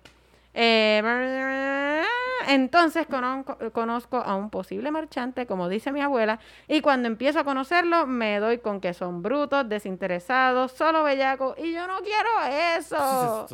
Eh, 0.55 0.99
entonces 2.47 3.07
conozco, 3.07 4.17
a 4.17 4.35
un 4.35 4.49
posible 4.49 4.91
marchante, 4.91 5.45
como 5.45 5.69
dice 5.69 5.91
mi 5.91 6.01
abuela, 6.01 6.39
y 6.67 6.81
cuando 6.81 7.07
empiezo 7.07 7.39
a 7.39 7.43
conocerlo 7.43 8.07
me 8.07 8.39
doy 8.39 8.59
con 8.59 8.81
que 8.81 8.93
son 8.93 9.21
brutos, 9.21 9.67
desinteresados, 9.67 10.71
solo 10.71 11.03
bellacos, 11.03 11.57
y 11.57 11.73
yo 11.73 11.87
no 11.87 11.99
quiero 11.99 12.29
eso. 12.77 13.47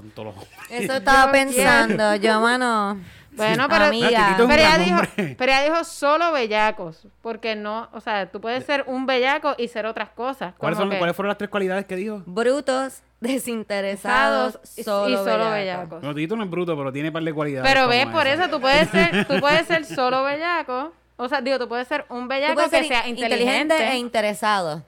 Eso 0.69 0.93
estaba 0.93 1.25
Yo 1.27 1.31
pensando. 1.31 2.15
Yo, 2.15 2.39
mano. 2.41 2.97
Bueno, 3.37 3.67
pero, 3.69 3.85
Amiga. 3.85 4.35
Un 4.39 4.47
pero, 4.47 4.53
ella 4.53 4.77
dijo, 4.79 4.97
hombre. 4.97 5.35
pero 5.37 5.51
ella 5.51 5.63
dijo 5.63 5.83
solo 5.83 6.31
bellacos, 6.31 7.07
porque 7.21 7.55
no, 7.55 7.87
o 7.93 8.01
sea, 8.01 8.31
tú 8.31 8.41
puedes 8.41 8.65
ser 8.65 8.83
un 8.87 9.05
bellaco 9.05 9.53
y 9.57 9.67
ser 9.67 9.85
otras 9.85 10.09
cosas. 10.09 10.55
¿Cuáles, 10.57 10.77
como 10.77 10.89
son, 10.89 10.91
que 10.91 10.97
¿Cuáles 10.97 11.15
fueron 11.15 11.29
las 11.29 11.37
tres 11.37 11.49
cualidades 11.49 11.85
que 11.85 11.95
dijo? 11.95 12.23
Brutos, 12.25 13.03
desinteresados, 13.19 14.59
y- 14.75 14.83
solo, 14.83 15.09
y 15.09 15.15
solo 15.25 15.51
bellacos. 15.51 15.99
Bueno, 16.01 16.15
Tito 16.15 16.35
no 16.35 16.43
es 16.43 16.49
bruto, 16.49 16.75
pero 16.77 16.91
tiene 16.91 17.09
un 17.09 17.13
par 17.13 17.23
de 17.23 17.33
cualidades. 17.33 17.71
Pero 17.71 17.87
ves, 17.87 18.05
por 18.07 18.27
esa. 18.27 18.43
eso 18.45 18.51
tú 18.51 18.61
puedes 18.61 18.89
ser, 18.91 19.25
tú 19.27 19.39
puedes 19.39 19.65
ser 19.67 19.85
solo 19.85 20.23
bellaco. 20.23 20.93
O 21.17 21.27
sea, 21.27 21.41
digo, 21.41 21.57
tú 21.57 21.67
puedes 21.67 21.87
ser 21.87 22.05
un 22.09 22.27
bellaco 22.27 22.61
que 22.63 22.69
ser 22.69 22.85
sea 22.85 23.07
in- 23.07 23.17
inteligente. 23.17 23.75
e 23.75 23.97
interesado. 23.97 24.83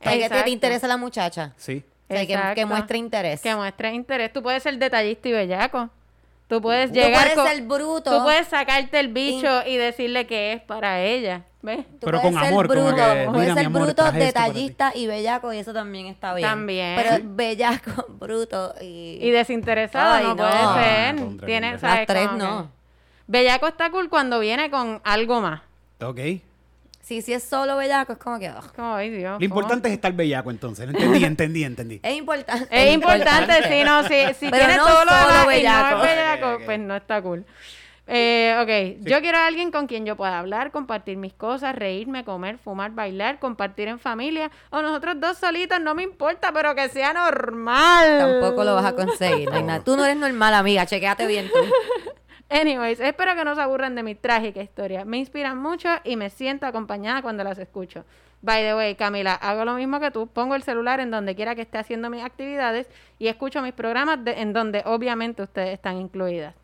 Que 0.00 0.28
te, 0.28 0.50
interesa 0.50 0.86
la 0.88 0.96
muchacha. 0.96 1.52
Sí. 1.56 1.84
O 2.08 2.14
sea, 2.14 2.26
que, 2.26 2.32
Exacto. 2.34 2.54
que 2.54 2.66
muestre 2.66 2.98
interés. 2.98 3.40
que 3.40 3.54
muestre 3.54 3.92
interés. 3.92 4.32
Tú 4.32 4.42
puedes 4.42 4.62
ser 4.62 4.78
detallista 4.78 5.28
y 5.28 5.32
bellaco. 5.32 5.90
Tú 6.52 6.60
puedes 6.60 6.90
Tú 6.90 6.96
llegar 6.96 7.22
puedes 7.22 7.34
con- 7.34 7.46
ser 7.48 7.62
bruto. 7.62 8.18
Tú 8.18 8.22
puedes 8.24 8.46
sacarte 8.46 9.00
el 9.00 9.08
bicho 9.08 9.62
y 9.66 9.78
decirle 9.78 10.26
que 10.26 10.52
es 10.52 10.60
para 10.60 11.00
ella. 11.00 11.44
¿Ves? 11.62 11.86
Tú 11.98 11.98
Pero 12.06 12.20
puedes 12.20 12.34
con 12.34 12.42
ser 12.44 12.52
amor, 12.52 12.68
como 12.68 12.80
bruto, 12.88 12.96
que, 12.96 13.24
puedes 13.24 13.40
mira, 13.40 13.54
ser 13.54 13.66
amor, 13.66 13.82
bruto, 13.84 14.12
detallista 14.12 14.92
y 14.94 15.06
bellaco 15.06 15.50
y 15.54 15.58
eso 15.58 15.72
también 15.72 16.08
está 16.08 16.34
bien. 16.34 16.46
También. 16.46 16.94
Pero 17.00 17.16
Sí. 17.16 17.22
bellaco, 17.24 18.06
bruto 18.20 18.74
y... 18.82 19.16
Y 19.22 19.30
desinteresado 19.30 20.12
Ay, 20.12 20.24
no, 20.24 20.28
no. 20.30 20.36
puede 20.36 20.50
Ah, 20.52 21.14
ser. 21.16 21.46
Tiene. 21.46 21.78
¿sabes? 21.78 21.98
Las 22.00 22.06
tres 22.06 22.28
que- 22.28 22.36
no. 22.36 22.70
Bellaco 23.28 23.66
está 23.68 23.88
cool 23.90 24.10
cuando 24.10 24.38
viene 24.38 24.70
con 24.70 25.00
algo 25.04 25.40
más. 25.40 25.62
Ok. 26.02 26.18
Sí, 27.02 27.20
si 27.20 27.32
es 27.32 27.42
solo 27.42 27.76
bellaco, 27.76 28.12
es 28.12 28.18
como 28.18 28.38
que. 28.38 28.48
ugh. 28.48 28.72
Como, 28.76 28.94
ay, 28.94 29.10
Dios. 29.10 29.32
Lo 29.32 29.34
¿cómo? 29.38 29.44
importante 29.44 29.88
es 29.88 29.94
estar 29.94 30.12
bellaco, 30.12 30.50
entonces. 30.52 30.86
Lo 30.88 30.92
entendí, 30.96 31.24
entendí, 31.24 31.64
entendí. 31.64 32.00
Es 32.02 32.16
importante. 32.16 32.68
Es 32.70 32.94
importante, 32.94 33.54
sí, 33.68 33.82
no, 33.84 34.02
sí, 34.04 34.14
si 34.38 34.48
Pero 34.48 34.56
tiene 34.64 34.76
no 34.76 34.86
todo 34.86 35.04
lo 35.04 35.10
solo 35.10 35.22
demás 35.22 35.42
y 35.42 35.42
no 35.42 35.46
bellaco. 35.48 36.04
es 36.04 36.10
bellaco, 36.16 36.46
Ok, 36.48 36.54
ok. 36.60 36.64
pues 36.64 36.78
no 36.78 36.96
está 36.96 37.20
cool. 37.22 37.44
Eh, 38.08 38.98
ok, 39.00 39.04
yo 39.08 39.20
quiero 39.20 39.38
a 39.38 39.46
alguien 39.46 39.70
con 39.70 39.86
quien 39.86 40.04
yo 40.04 40.16
pueda 40.16 40.38
hablar, 40.40 40.72
compartir 40.72 41.16
mis 41.16 41.32
cosas, 41.32 41.74
reírme, 41.74 42.24
comer, 42.24 42.58
fumar, 42.58 42.90
bailar, 42.90 43.38
compartir 43.38 43.86
en 43.86 44.00
familia, 44.00 44.50
o 44.70 44.82
nosotros 44.82 45.14
dos 45.20 45.38
solitos, 45.38 45.80
no 45.80 45.94
me 45.94 46.02
importa, 46.02 46.50
pero 46.52 46.74
que 46.74 46.88
sea 46.88 47.12
normal. 47.12 48.18
Tampoco 48.18 48.64
lo 48.64 48.74
vas 48.74 48.86
a 48.86 48.92
conseguir. 48.96 49.48
no 49.48 49.56
hay 49.56 49.62
nada. 49.62 49.80
Tú 49.84 49.96
no 49.96 50.04
eres 50.04 50.16
normal, 50.16 50.52
amiga. 50.54 50.84
Chequéate 50.84 51.26
bien 51.28 51.48
tú. 51.48 51.58
Anyways, 52.52 53.00
espero 53.00 53.34
que 53.34 53.44
no 53.44 53.54
se 53.54 53.62
aburran 53.62 53.94
de 53.94 54.02
mi 54.02 54.14
trágica 54.14 54.60
historia. 54.60 55.04
Me 55.04 55.16
inspiran 55.18 55.56
mucho 55.58 55.88
y 56.04 56.16
me 56.16 56.28
siento 56.30 56.66
acompañada 56.66 57.22
cuando 57.22 57.42
las 57.44 57.58
escucho. 57.58 58.04
By 58.42 58.62
the 58.62 58.74
way, 58.74 58.94
Camila, 58.96 59.34
hago 59.34 59.64
lo 59.64 59.74
mismo 59.74 60.00
que 60.00 60.10
tú. 60.10 60.26
Pongo 60.26 60.54
el 60.54 60.62
celular 60.62 61.00
en 61.00 61.10
donde 61.10 61.34
quiera 61.34 61.54
que 61.54 61.62
esté 61.62 61.78
haciendo 61.78 62.10
mis 62.10 62.22
actividades 62.24 62.88
y 63.18 63.28
escucho 63.28 63.62
mis 63.62 63.72
programas 63.72 64.22
de- 64.24 64.40
en 64.42 64.52
donde 64.52 64.82
obviamente 64.84 65.42
ustedes 65.42 65.70
están 65.74 65.96
incluidas. 65.98 66.54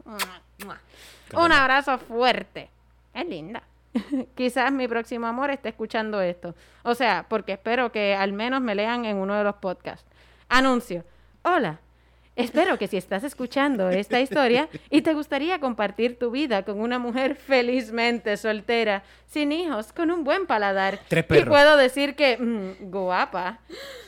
Un 1.35 1.52
abrazo 1.52 1.99
fuerte. 1.99 2.68
Es 3.14 3.26
linda. 3.26 3.62
Quizás 4.35 4.73
mi 4.73 4.88
próximo 4.88 5.26
amor 5.26 5.50
esté 5.50 5.68
escuchando 5.71 6.21
esto. 6.21 6.54
O 6.83 6.95
sea, 6.95 7.25
porque 7.28 7.52
espero 7.52 7.92
que 7.92 8.14
al 8.14 8.33
menos 8.33 8.61
me 8.61 8.75
lean 8.75 9.04
en 9.04 9.16
uno 9.16 9.35
de 9.37 9.45
los 9.45 9.54
podcasts. 9.57 10.04
Anuncio. 10.49 11.04
Hola. 11.42 11.78
Espero 12.38 12.78
que 12.78 12.87
si 12.87 12.97
estás 12.97 13.25
escuchando 13.25 13.90
esta 13.90 14.21
historia 14.21 14.68
y 14.90 15.02
te 15.02 15.12
gustaría 15.12 15.59
compartir 15.59 16.18
tu 16.21 16.30
vida 16.30 16.62
con 16.62 16.80
una 16.80 17.00
mujer 17.00 17.35
felizmente 17.35 18.37
soltera, 18.37 19.02
sin 19.26 19.50
hijos, 19.50 19.92
con 19.92 20.12
un 20.12 20.23
buen 20.23 20.47
paladar. 20.47 21.00
Tres 21.09 21.25
Y 21.30 21.42
puedo 21.42 21.76
decir 21.76 22.14
que, 22.14 22.38
mm, 22.38 22.90
guapa. 22.90 23.59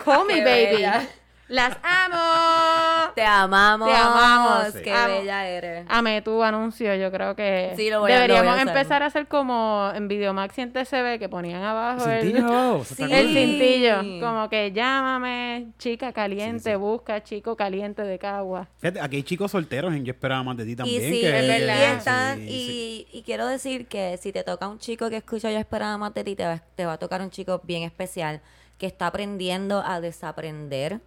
Call 0.05 0.27
me 0.27 0.45
baby. 0.45 0.77
bella. 0.77 1.09
Las 1.51 1.77
amo. 1.83 3.13
Te 3.17 3.23
amamos. 3.25 3.89
Te 3.89 3.95
amamos. 3.97 4.73
Qué 4.85 4.93
Amo. 4.93 5.15
bella 5.19 5.49
eres. 5.49 5.85
Amé 5.89 6.23
tu 6.23 6.43
anuncio, 6.45 6.95
yo 6.95 7.11
creo 7.11 7.35
que 7.35 7.73
Sí, 7.77 7.91
lo 7.91 7.99
voy 8.01 8.13
a- 8.13 8.15
lo 8.15 8.21
deberíamos 8.21 8.45
voy 8.53 8.59
a 8.59 8.63
hacer. 8.63 8.69
empezar 8.69 9.03
a 9.03 9.07
hacer 9.07 9.27
como 9.27 9.91
en 9.93 10.07
Videomax 10.07 10.57
y 10.59 10.61
en 10.61 10.73
TCB 10.73 11.19
que 11.19 11.29
ponían 11.29 11.61
abajo 11.63 12.09
el, 12.09 12.23
Cintillo 12.23 12.85
Sí. 12.85 13.03
el 13.03 14.21
como 14.21 14.49
que 14.49 14.71
llámame, 14.71 15.73
chica 15.77 16.13
caliente, 16.13 16.63
Sí, 16.63 16.71
sí. 16.71 16.77
busca 16.77 17.23
chico 17.25 17.57
caliente 17.57 18.03
de 18.03 18.19
Cagua. 18.21 18.69
Fíjate, 18.79 19.01
aquí 19.01 19.17
hay 19.17 19.23
chicos 19.25 19.51
solteros 19.51 19.93
en 19.93 20.05
Yo 20.05 20.13
Esperaba 20.13 20.45
Más 20.45 20.57
de 20.57 20.65
Ti 20.65 20.71
Y 20.73 20.77
también. 20.77 21.03
sí, 21.03 21.21
que, 21.21 21.27
es 21.41 21.49
verdad. 21.49 21.77
y, 21.79 21.97
están- 21.99 22.39
sí, 22.39 22.45
y, 22.45 22.67
sí. 22.67 23.19
y 23.19 23.23
quiero 23.23 23.47
decir 23.49 23.89
que 23.89 24.17
si 24.19 24.33
te 24.33 24.45
toca 24.45 24.69
un 24.69 24.79
chico 24.79 25.11
que 25.11 25.17
escucha 25.17 25.51
Yo 25.51 25.59
esperaba 25.59 25.99
más 25.99 26.15
de 26.15 26.23
ti, 26.23 26.37
te 26.37 26.45
va, 26.47 26.63
te 26.77 26.87
va 26.87 26.93
a 26.93 26.99
tocar 26.99 27.21
un 27.21 27.31
chico 27.31 27.61
bien 27.65 27.83
especial 27.83 28.41
que 28.79 28.87
está 28.87 29.09
aprendiendo 29.09 29.83
a 29.85 30.01
desaprender, 30.01 31.01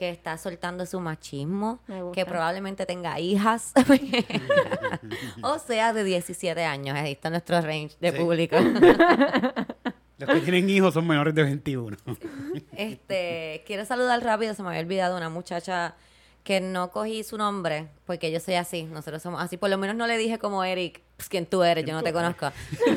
que 0.00 0.08
está 0.08 0.38
soltando 0.38 0.86
su 0.86 0.98
machismo, 0.98 1.78
que 2.14 2.24
probablemente 2.24 2.86
tenga 2.86 3.20
hijas, 3.20 3.74
o 5.42 5.58
sea, 5.58 5.92
de 5.92 6.04
17 6.04 6.64
años. 6.64 6.96
Ahí 6.96 7.12
está 7.12 7.28
nuestro 7.28 7.60
range 7.60 7.96
de 8.00 8.10
Sí. 8.10 8.16
público. 8.16 8.56
Los 10.18 10.28
que 10.30 10.40
tienen 10.40 10.70
hijos 10.70 10.94
son 10.94 11.06
menores 11.06 11.34
de 11.34 11.42
21. 11.42 11.98
Este, 12.76 13.62
quiero 13.66 13.84
saludar 13.84 14.22
rápido, 14.24 14.54
se 14.54 14.62
me 14.62 14.70
había 14.70 14.80
olvidado 14.80 15.18
una 15.18 15.28
muchacha 15.28 15.94
que 16.44 16.62
no 16.62 16.90
cogí 16.90 17.22
su 17.22 17.36
nombre, 17.36 17.88
porque 18.06 18.32
yo 18.32 18.40
soy 18.40 18.54
así, 18.54 18.84
nosotros 18.84 19.20
somos 19.22 19.42
así. 19.42 19.58
Por 19.58 19.68
lo 19.68 19.76
menos 19.76 19.96
no 19.96 20.06
le 20.06 20.16
dije 20.16 20.38
como 20.38 20.64
Eric, 20.64 21.02
pues 21.20 21.28
quién 21.28 21.44
tú 21.46 21.62
eres, 21.62 21.84
yo 21.84 21.92
no 21.92 22.02
te 22.02 22.12
conozco. 22.12 22.50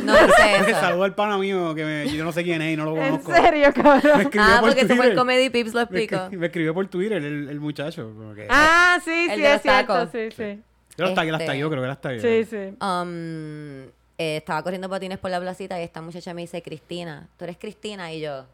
No 0.03 0.15
eso. 0.67 1.03
Al 1.03 1.13
pana 1.15 1.37
mío 1.37 1.75
que 1.75 1.83
me- 1.83 2.09
yo 2.09 2.23
no 2.23 2.31
sé 2.31 2.43
quién 2.43 2.61
es 2.61 2.73
y 2.73 2.77
no 2.77 2.85
lo 2.85 2.95
¿En 2.97 3.17
conozco. 3.17 3.33
serio, 3.33 3.67
Me 3.67 3.73
cabrón? 3.73 4.29
Ah, 4.39 4.57
por 4.61 4.69
porque 4.69 4.81
se 4.81 4.87
fue 4.87 4.95
en 4.95 4.99
Twitter. 5.01 5.15
Comedy 5.15 5.49
Pips, 5.49 5.73
lo 5.73 5.81
explico. 5.81 6.29
me 6.31 6.45
escribió 6.45 6.73
por 6.73 6.87
Twitter 6.87 7.17
el, 7.23 7.49
el 7.49 7.59
muchacho. 7.59 8.11
Como 8.15 8.33
que, 8.33 8.47
Ah, 8.49 8.97
sí, 9.03 9.27
El 9.29 9.35
sí, 9.35 9.41
de 9.41 9.47
los 9.49 9.55
es 9.57 9.61
cierto, 9.61 10.05
sí, 10.11 10.29
sí. 10.35 10.61
yo 10.97 11.05
hasta, 11.05 11.21
él 11.23 11.33
hasta 11.35 11.43
este- 11.45 11.57
yo 11.59 11.69
creo 11.69 11.83
que 11.83 11.89
hasta 11.89 12.13
yo. 12.13 12.21
Sí, 12.21 12.45
sí. 12.45 12.77
Um, 12.81 13.89
eh, 14.17 14.37
estaba 14.37 14.61
corriendo 14.63 14.87
patines 14.89 15.17
por 15.17 15.31
la 15.31 15.39
placita 15.41 15.79
y 15.79 15.83
esta 15.83 16.01
muchacha 16.01 16.33
me 16.33 16.41
dice, 16.41 16.61
Cristina, 16.61 17.27
¿tú 17.37 17.43
eres 17.45 17.57
Cristina? 17.57 18.13
Y 18.13 18.21
yo, 18.21 18.45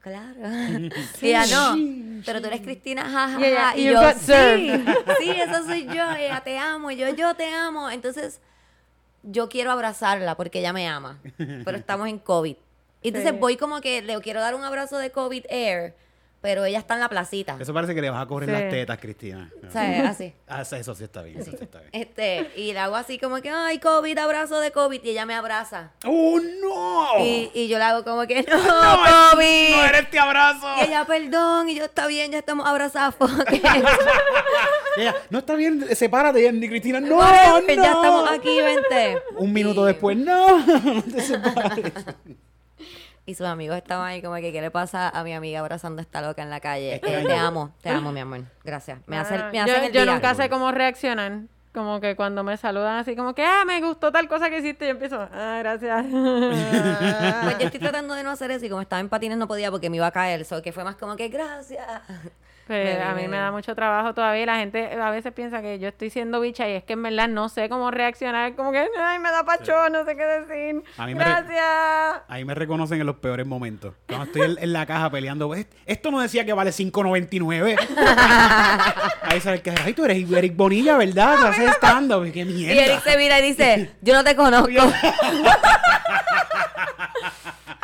claro. 0.00 0.36
y 1.20 1.26
ella, 1.28 1.44
no, 1.46 2.22
pero 2.24 2.40
tú 2.40 2.46
eres 2.46 2.60
Cristina, 2.60 3.02
jajaja. 3.02 3.40
Y 3.40 3.44
ella, 3.44 3.72
y 3.76 3.84
"You 3.84 3.92
yo, 3.92 4.10
sí, 4.12 4.18
served". 4.20 4.80
sí, 5.20 5.30
eso 5.30 5.64
soy 5.66 5.84
yo. 5.86 6.16
Y 6.18 6.22
ella, 6.22 6.40
te 6.44 6.56
amo. 6.56 6.90
Y 6.92 6.96
yo, 6.96 7.08
yo 7.14 7.34
te 7.34 7.52
amo. 7.52 7.90
Entonces, 7.90 8.40
yo 9.22 9.48
quiero 9.48 9.70
abrazarla 9.70 10.36
porque 10.36 10.58
ella 10.60 10.72
me 10.72 10.88
ama. 10.88 11.20
Pero 11.36 11.76
estamos 11.76 12.08
en 12.08 12.18
COVID. 12.18 12.56
Y 13.02 13.08
entonces 13.08 13.32
Sí. 13.32 13.38
voy 13.38 13.56
como 13.56 13.80
que 13.80 14.02
le 14.02 14.18
quiero 14.20 14.40
dar 14.40 14.54
un 14.54 14.62
abrazo 14.64 14.98
de 14.98 15.10
COVID 15.10 15.44
Air, 15.48 15.94
pero 16.42 16.64
ella 16.66 16.80
está 16.80 16.94
en 16.94 17.00
la 17.00 17.08
placita. 17.08 17.56
Eso 17.58 17.72
parece 17.72 17.94
que 17.94 18.02
le 18.02 18.10
vas 18.10 18.20
a 18.22 18.26
correr 18.26 18.48
Sí. 18.48 18.52
las 18.52 18.68
tetas, 18.70 18.98
Cristina. 18.98 19.50
O 19.66 19.70
sea, 19.70 20.10
así. 20.10 20.34
Ah, 20.46 20.60
eso 20.62 20.94
sí 20.94 21.04
está 21.04 21.22
bien, 21.22 21.40
eso 21.40 21.52
sí 21.52 21.56
está 21.60 21.78
bien. 21.78 21.90
Este, 21.92 22.50
y 22.56 22.72
le 22.72 22.78
hago 22.80 22.96
así 22.96 23.18
como 23.18 23.40
que, 23.40 23.48
ay, 23.48 23.78
COVID, 23.78 24.18
abrazo 24.18 24.60
de 24.60 24.70
COVID, 24.72 25.00
y 25.04 25.10
ella 25.10 25.24
me 25.24 25.34
abraza. 25.34 25.92
¡Oh, 26.04 26.38
no! 26.60 27.24
Y, 27.24 27.50
y 27.54 27.68
yo 27.68 27.78
le 27.78 27.84
hago 27.84 28.04
como 28.04 28.26
que, 28.26 28.42
no, 28.42 28.56
¡No, 28.56 29.30
COVID. 29.32 29.70
¡No 29.76 29.84
eres 29.86 30.00
este 30.02 30.18
abrazo! 30.18 30.66
Y 30.80 30.84
ella, 30.88 31.04
perdón, 31.06 31.68
y 31.70 31.76
yo, 31.76 31.84
está 31.84 32.06
bien, 32.08 32.32
ya 32.32 32.38
estamos 32.38 32.66
abrazados. 32.66 33.14
fuck 33.18 33.50
it". 33.52 33.64
Y 34.96 35.00
ella, 35.02 35.14
no 35.30 35.38
está 35.38 35.54
bien, 35.54 35.86
sepárate, 35.94 36.46
Andy, 36.48 36.68
Cristina. 36.68 37.00
¡No, 37.00 37.22
eso 37.22 37.60
no! 37.60 37.66
que 37.66 37.76
ya 37.76 37.92
estamos 37.92 38.30
aquí, 38.30 38.60
vente. 38.60 39.22
Un 39.38 39.52
minuto 39.52 39.84
Y- 39.84 39.86
después, 39.86 40.16
¡no! 40.16 40.58
No 40.92 41.02
te 41.02 41.20
separes. 41.20 41.92
Y 43.24 43.34
sus 43.36 43.46
amigos 43.46 43.76
estaban 43.76 44.06
ahí 44.08 44.20
como 44.20 44.34
que, 44.36 44.52
¿qué 44.52 44.60
le 44.60 44.70
pasa 44.72 45.08
a 45.08 45.22
mi 45.22 45.32
amiga 45.32 45.60
abrazando 45.60 46.00
a 46.00 46.02
esta 46.02 46.20
loca 46.20 46.42
en 46.42 46.50
la 46.50 46.58
calle? 46.60 46.96
Eh, 46.96 47.24
te 47.24 47.34
amo, 47.36 47.72
te 47.80 47.88
amo, 47.88 48.10
mi 48.10 48.18
amor. 48.20 48.40
Gracias. 48.64 48.98
Me 49.06 49.16
hacen, 49.16 49.40
Ah, 49.40 49.48
me 49.52 49.58
yo 49.58 49.64
hacen 49.64 49.84
el 49.84 49.92
yo 49.92 50.02
día. 50.02 50.12
nunca 50.14 50.34
sé 50.34 50.48
cómo 50.50 50.72
reaccionan. 50.72 51.48
Como 51.72 52.00
que 52.00 52.16
cuando 52.16 52.42
me 52.44 52.56
saludan 52.58 52.98
así 52.98 53.16
como 53.16 53.34
que, 53.34 53.44
ah, 53.44 53.64
me 53.64 53.80
gustó 53.80 54.12
tal 54.12 54.28
cosa 54.28 54.50
que 54.50 54.58
hiciste, 54.58 54.84
yo 54.86 54.90
empiezo, 54.90 55.20
ah, 55.32 55.56
gracias. 55.60 56.04
Pues 57.44 57.58
yo 57.58 57.66
estoy 57.66 57.80
tratando 57.80 58.14
de 58.14 58.22
no 58.24 58.30
hacer 58.30 58.50
eso 58.50 58.66
y 58.66 58.68
como 58.68 58.82
estaba 58.82 59.00
en 59.00 59.08
patines 59.08 59.38
no 59.38 59.46
podía 59.48 59.70
porque 59.70 59.88
me 59.88 59.96
iba 59.96 60.06
a 60.06 60.10
caer. 60.10 60.44
So 60.44 60.60
que 60.60 60.72
fue 60.72 60.84
más 60.84 60.96
como 60.96 61.16
que, 61.16 61.28
gracias. 61.28 61.86
Pues 62.66 62.96
Me- 62.96 63.02
a 63.02 63.12
mí 63.14 63.26
me 63.28 63.36
da 63.38 63.50
mucho 63.50 63.74
trabajo 63.74 64.14
todavía 64.14 64.42
y 64.44 64.46
la 64.46 64.56
gente 64.56 64.92
a 65.00 65.10
veces 65.10 65.32
piensa 65.32 65.60
que 65.62 65.78
yo 65.80 65.88
estoy 65.88 66.10
siendo 66.10 66.40
bicha 66.40 66.68
y 66.68 66.72
es 66.74 66.84
que 66.84 66.92
en 66.92 67.02
verdad 67.02 67.26
no 67.28 67.48
sé 67.48 67.68
cómo 67.68 67.90
reaccionar, 67.90 68.54
como 68.54 68.70
que, 68.70 68.86
ay, 69.00 69.18
me 69.18 69.30
da 69.30 69.42
pacho, 69.44 69.88
no 69.90 70.04
sé 70.04 70.16
qué 70.16 70.22
decir. 70.24 70.82
A 70.96 71.06
mí 71.06 71.14
me 71.14 71.24
re- 71.24 71.30
Gracias. 71.30 72.22
Ahí 72.28 72.44
me 72.44 72.54
reconocen 72.54 73.00
en 73.00 73.06
los 73.06 73.16
peores 73.16 73.46
momentos. 73.46 73.94
Cuando 74.06 74.26
estoy 74.26 74.42
en, 74.42 74.56
en 74.62 74.72
la 74.72 74.86
caja 74.86 75.10
peleando, 75.10 75.54
"Est- 75.54 75.72
esto 75.86 76.10
no 76.12 76.20
decía 76.20 76.44
que 76.46 76.52
vale 76.52 76.70
5.99. 76.70 77.76
Ahí 79.22 79.40
sabes 79.40 79.60
que, 79.62 79.72
ay, 79.84 79.92
tú 79.92 80.04
eres 80.04 80.30
Eric 80.30 80.56
Bonilla, 80.56 80.96
¿verdad? 80.96 81.36
Tú 81.40 81.46
haces 81.48 81.70
stand-up. 81.76 82.30
¡Qué 82.32 82.40
Y 82.40 82.44
mierda! 82.44 82.82
Eric 82.84 83.02
se 83.02 83.16
mira 83.18 83.38
y 83.40 83.42
dice, 83.42 83.90
yo 84.02 84.14
no 84.14 84.22
te 84.24 84.36
conozco. 84.42 84.68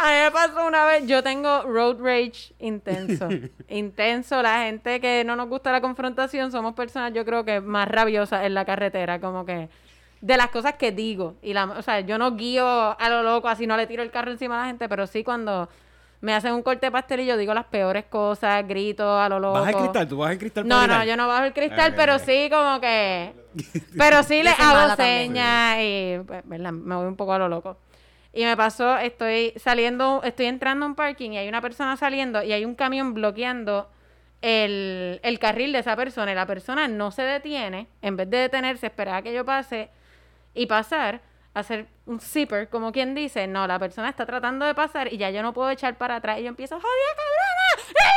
A 0.01 0.11
mí 0.13 0.17
me 0.23 0.31
pasó 0.31 0.65
una 0.65 0.85
vez, 0.85 1.09
yo 1.09 1.25
tengo 1.25 1.63
road 1.63 1.97
rage 2.01 2.55
intenso. 2.61 3.29
intenso. 3.69 4.41
La 4.43 4.63
gente 4.63 5.01
que 5.01 5.25
no 5.25 5.35
nos 5.35 5.49
gusta 5.49 5.73
la 5.73 5.81
confrontación 5.81 6.53
somos 6.53 6.75
personas, 6.75 7.13
yo 7.13 7.25
creo 7.25 7.45
que 7.45 7.61
más 7.61 7.89
rabiosas 7.89 8.45
en 8.45 8.55
la 8.55 8.65
carretera, 8.65 9.21
como 9.21 9.45
que 9.45 9.69
de 10.21 10.37
las 10.37 10.51
cosas 10.51 10.75
que 10.75 10.93
digo. 10.93 11.35
Y 11.43 11.53
la, 11.53 11.65
o 11.65 11.83
sea, 11.83 11.99
yo 11.99 12.17
no 12.17 12.37
guío 12.37 12.65
a 12.65 13.09
lo 13.11 13.25
loco, 13.25 13.49
así 13.49 13.67
no 13.67 13.77
le 13.77 13.89
tiro 13.89 14.05
el 14.05 14.13
carro 14.13 14.31
encima 14.31 14.57
a 14.57 14.61
la 14.63 14.67
gente, 14.69 14.89
pero 14.89 15.09
sí 15.09 15.25
cuando 15.25 15.69
me 16.21 16.33
hacen 16.33 16.53
un 16.53 16.63
corte 16.63 16.87
de 16.87 16.93
pastel 16.93 17.21
y 17.21 17.27
yo 17.27 17.37
digo 17.37 17.53
las 17.53 17.67
peores 17.67 18.05
cosas, 18.05 18.67
grito 18.69 19.19
a 19.19 19.29
lo 19.29 19.41
loco. 19.41 19.59
¿Vas 19.59 19.75
al 19.75 19.81
cristal? 19.81 20.09
¿Tú 20.09 20.19
vas 20.19 20.31
al 20.31 20.39
cristal? 20.39 20.69
No, 20.69 20.77
para 20.77 20.99
no, 20.99 21.05
yo 21.07 21.17
no 21.17 21.27
bajo 21.27 21.45
el 21.45 21.53
cristal, 21.53 21.91
Ok, 21.91 21.97
pero 21.97 22.21
sí 22.21 22.49
como 22.51 22.81
que... 22.81 23.35
Pero 23.99 24.23
sí 24.23 24.45
le 24.45 24.51
Yo 24.51 24.57
soy 24.57 24.65
hago 24.65 24.95
señas 24.95 25.79
y 25.81 26.19
pues, 26.25 26.43
¿verdad? 26.45 26.71
me 26.71 26.95
voy 26.95 27.07
un 27.07 27.17
poco 27.17 27.33
a 27.33 27.39
lo 27.39 27.49
loco. 27.49 27.77
Y 28.33 28.45
me 28.45 28.57
pasó, 28.57 28.99
estoy 28.99 29.55
saliendo, 29.57 30.21
estoy 30.23 30.47
entrando 30.47 30.85
a 30.85 30.89
un 30.89 30.95
parking 30.95 31.31
y 31.33 31.39
hay 31.39 31.49
una 31.49 31.61
persona 31.61 31.97
saliendo 31.97 32.43
y 32.43 32.53
hay 32.53 32.65
un 32.65 32.75
camión 32.75 33.15
bloqueando 33.15 33.91
el, 34.43 35.21
el 35.23 35.39
carril 35.39 35.73
de 35.73 35.81
esa 35.81 35.97
persona 35.97 36.31
y 36.33 36.35
la 36.35 36.47
persona 36.47 36.89
no 36.89 37.11
se 37.11 37.23
detiene, 37.23 37.89
en 38.03 38.17
vez 38.17 38.31
de 38.31 38.37
detenerse, 38.39 38.87
esperar 38.87 39.17
a 39.17 39.23
que 39.23 39.33
yo 39.33 39.45
pase 39.45 39.91
y 40.55 40.67
pasar, 40.67 41.21
hacer 41.55 41.87
un 42.07 42.21
zipper, 42.21 42.69
como 42.69 42.93
quien 42.93 43.15
dice, 43.15 43.47
no, 43.47 43.67
la 43.67 43.79
persona 43.79 44.09
está 44.11 44.27
tratando 44.27 44.67
de 44.67 44.75
pasar 44.75 45.13
y 45.13 45.17
ya 45.17 45.31
yo 45.31 45.43
no 45.43 45.53
puedo 45.53 45.71
echar 45.71 45.97
para 45.97 46.17
atrás 46.17 46.39
y 46.39 46.43
yo 46.43 46.49
empiezo, 46.49 46.77
¡jodida 46.77 47.15
cabrona! 47.17 48.09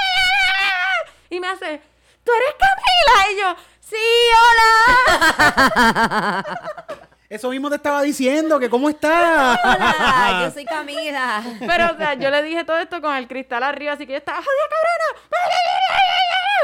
Y 1.29 1.39
me 1.39 1.47
hace, 1.47 1.81
¿tú 2.23 2.31
eres 2.33 2.55
Camila? 2.59 3.31
Y 3.31 3.37
yo, 3.39 3.55
sí, 3.79 3.95
hola. 5.63 6.97
Eso 7.31 7.49
mismo 7.49 7.69
te 7.69 7.77
estaba 7.77 8.01
diciendo, 8.01 8.59
que 8.59 8.69
cómo 8.69 8.89
estás. 8.89 9.57
Hola, 9.63 10.41
yo 10.43 10.51
soy 10.53 10.65
Camila. 10.65 11.41
Pero, 11.61 11.93
o 11.93 11.95
sea, 11.95 12.15
yo 12.15 12.29
le 12.29 12.43
dije 12.43 12.65
todo 12.65 12.77
esto 12.77 13.01
con 13.01 13.15
el 13.15 13.29
cristal 13.29 13.63
arriba, 13.63 13.93
así 13.93 14.05
que 14.05 14.11
yo 14.11 14.17
estaba, 14.17 14.39
¡jodida 14.39 14.67
cabrona! 14.69 15.05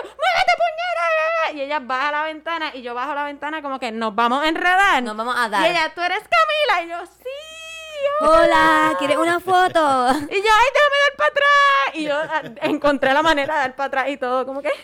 ¡Muévete, 0.04 0.52
puñera! 0.58 1.54
Y 1.54 1.62
ella 1.62 1.80
baja 1.80 2.12
la 2.12 2.24
ventana 2.24 2.76
y 2.76 2.82
yo 2.82 2.94
bajo 2.94 3.16
la 3.16 3.24
ventana 3.24 3.62
como 3.62 3.80
que 3.80 3.94
nos 3.94 4.14
vamos 4.14 4.44
a 4.44 4.50
enredar. 4.50 5.02
Nos 5.02 5.16
vamos 5.16 5.38
a 5.38 5.48
dar. 5.48 5.66
Y 5.66 5.70
ella, 5.70 5.90
¿tú 5.96 6.02
eres 6.02 6.20
Camila? 6.20 6.84
Y 6.84 6.90
yo, 6.90 7.06
sí. 7.06 7.30
Hola, 8.28 8.94
¿quieres 9.00 9.16
una 9.16 9.40
foto? 9.40 9.80
Y 10.30 10.36
yo, 10.36 10.50
ay, 10.52 10.70
déjame 10.74 10.98
dar 11.06 11.16
para 11.16 11.30
atrás. 11.30 11.94
Y 11.94 12.04
yo 12.04 12.14
ah, 12.14 12.42
encontré 12.68 13.14
la 13.14 13.24
manera 13.24 13.54
de 13.54 13.60
dar 13.62 13.74
para 13.78 13.88
atrás 13.88 14.10
y 14.10 14.18
todo, 14.18 14.46
como 14.46 14.62
que, 14.62 14.68
sorry. 14.68 14.84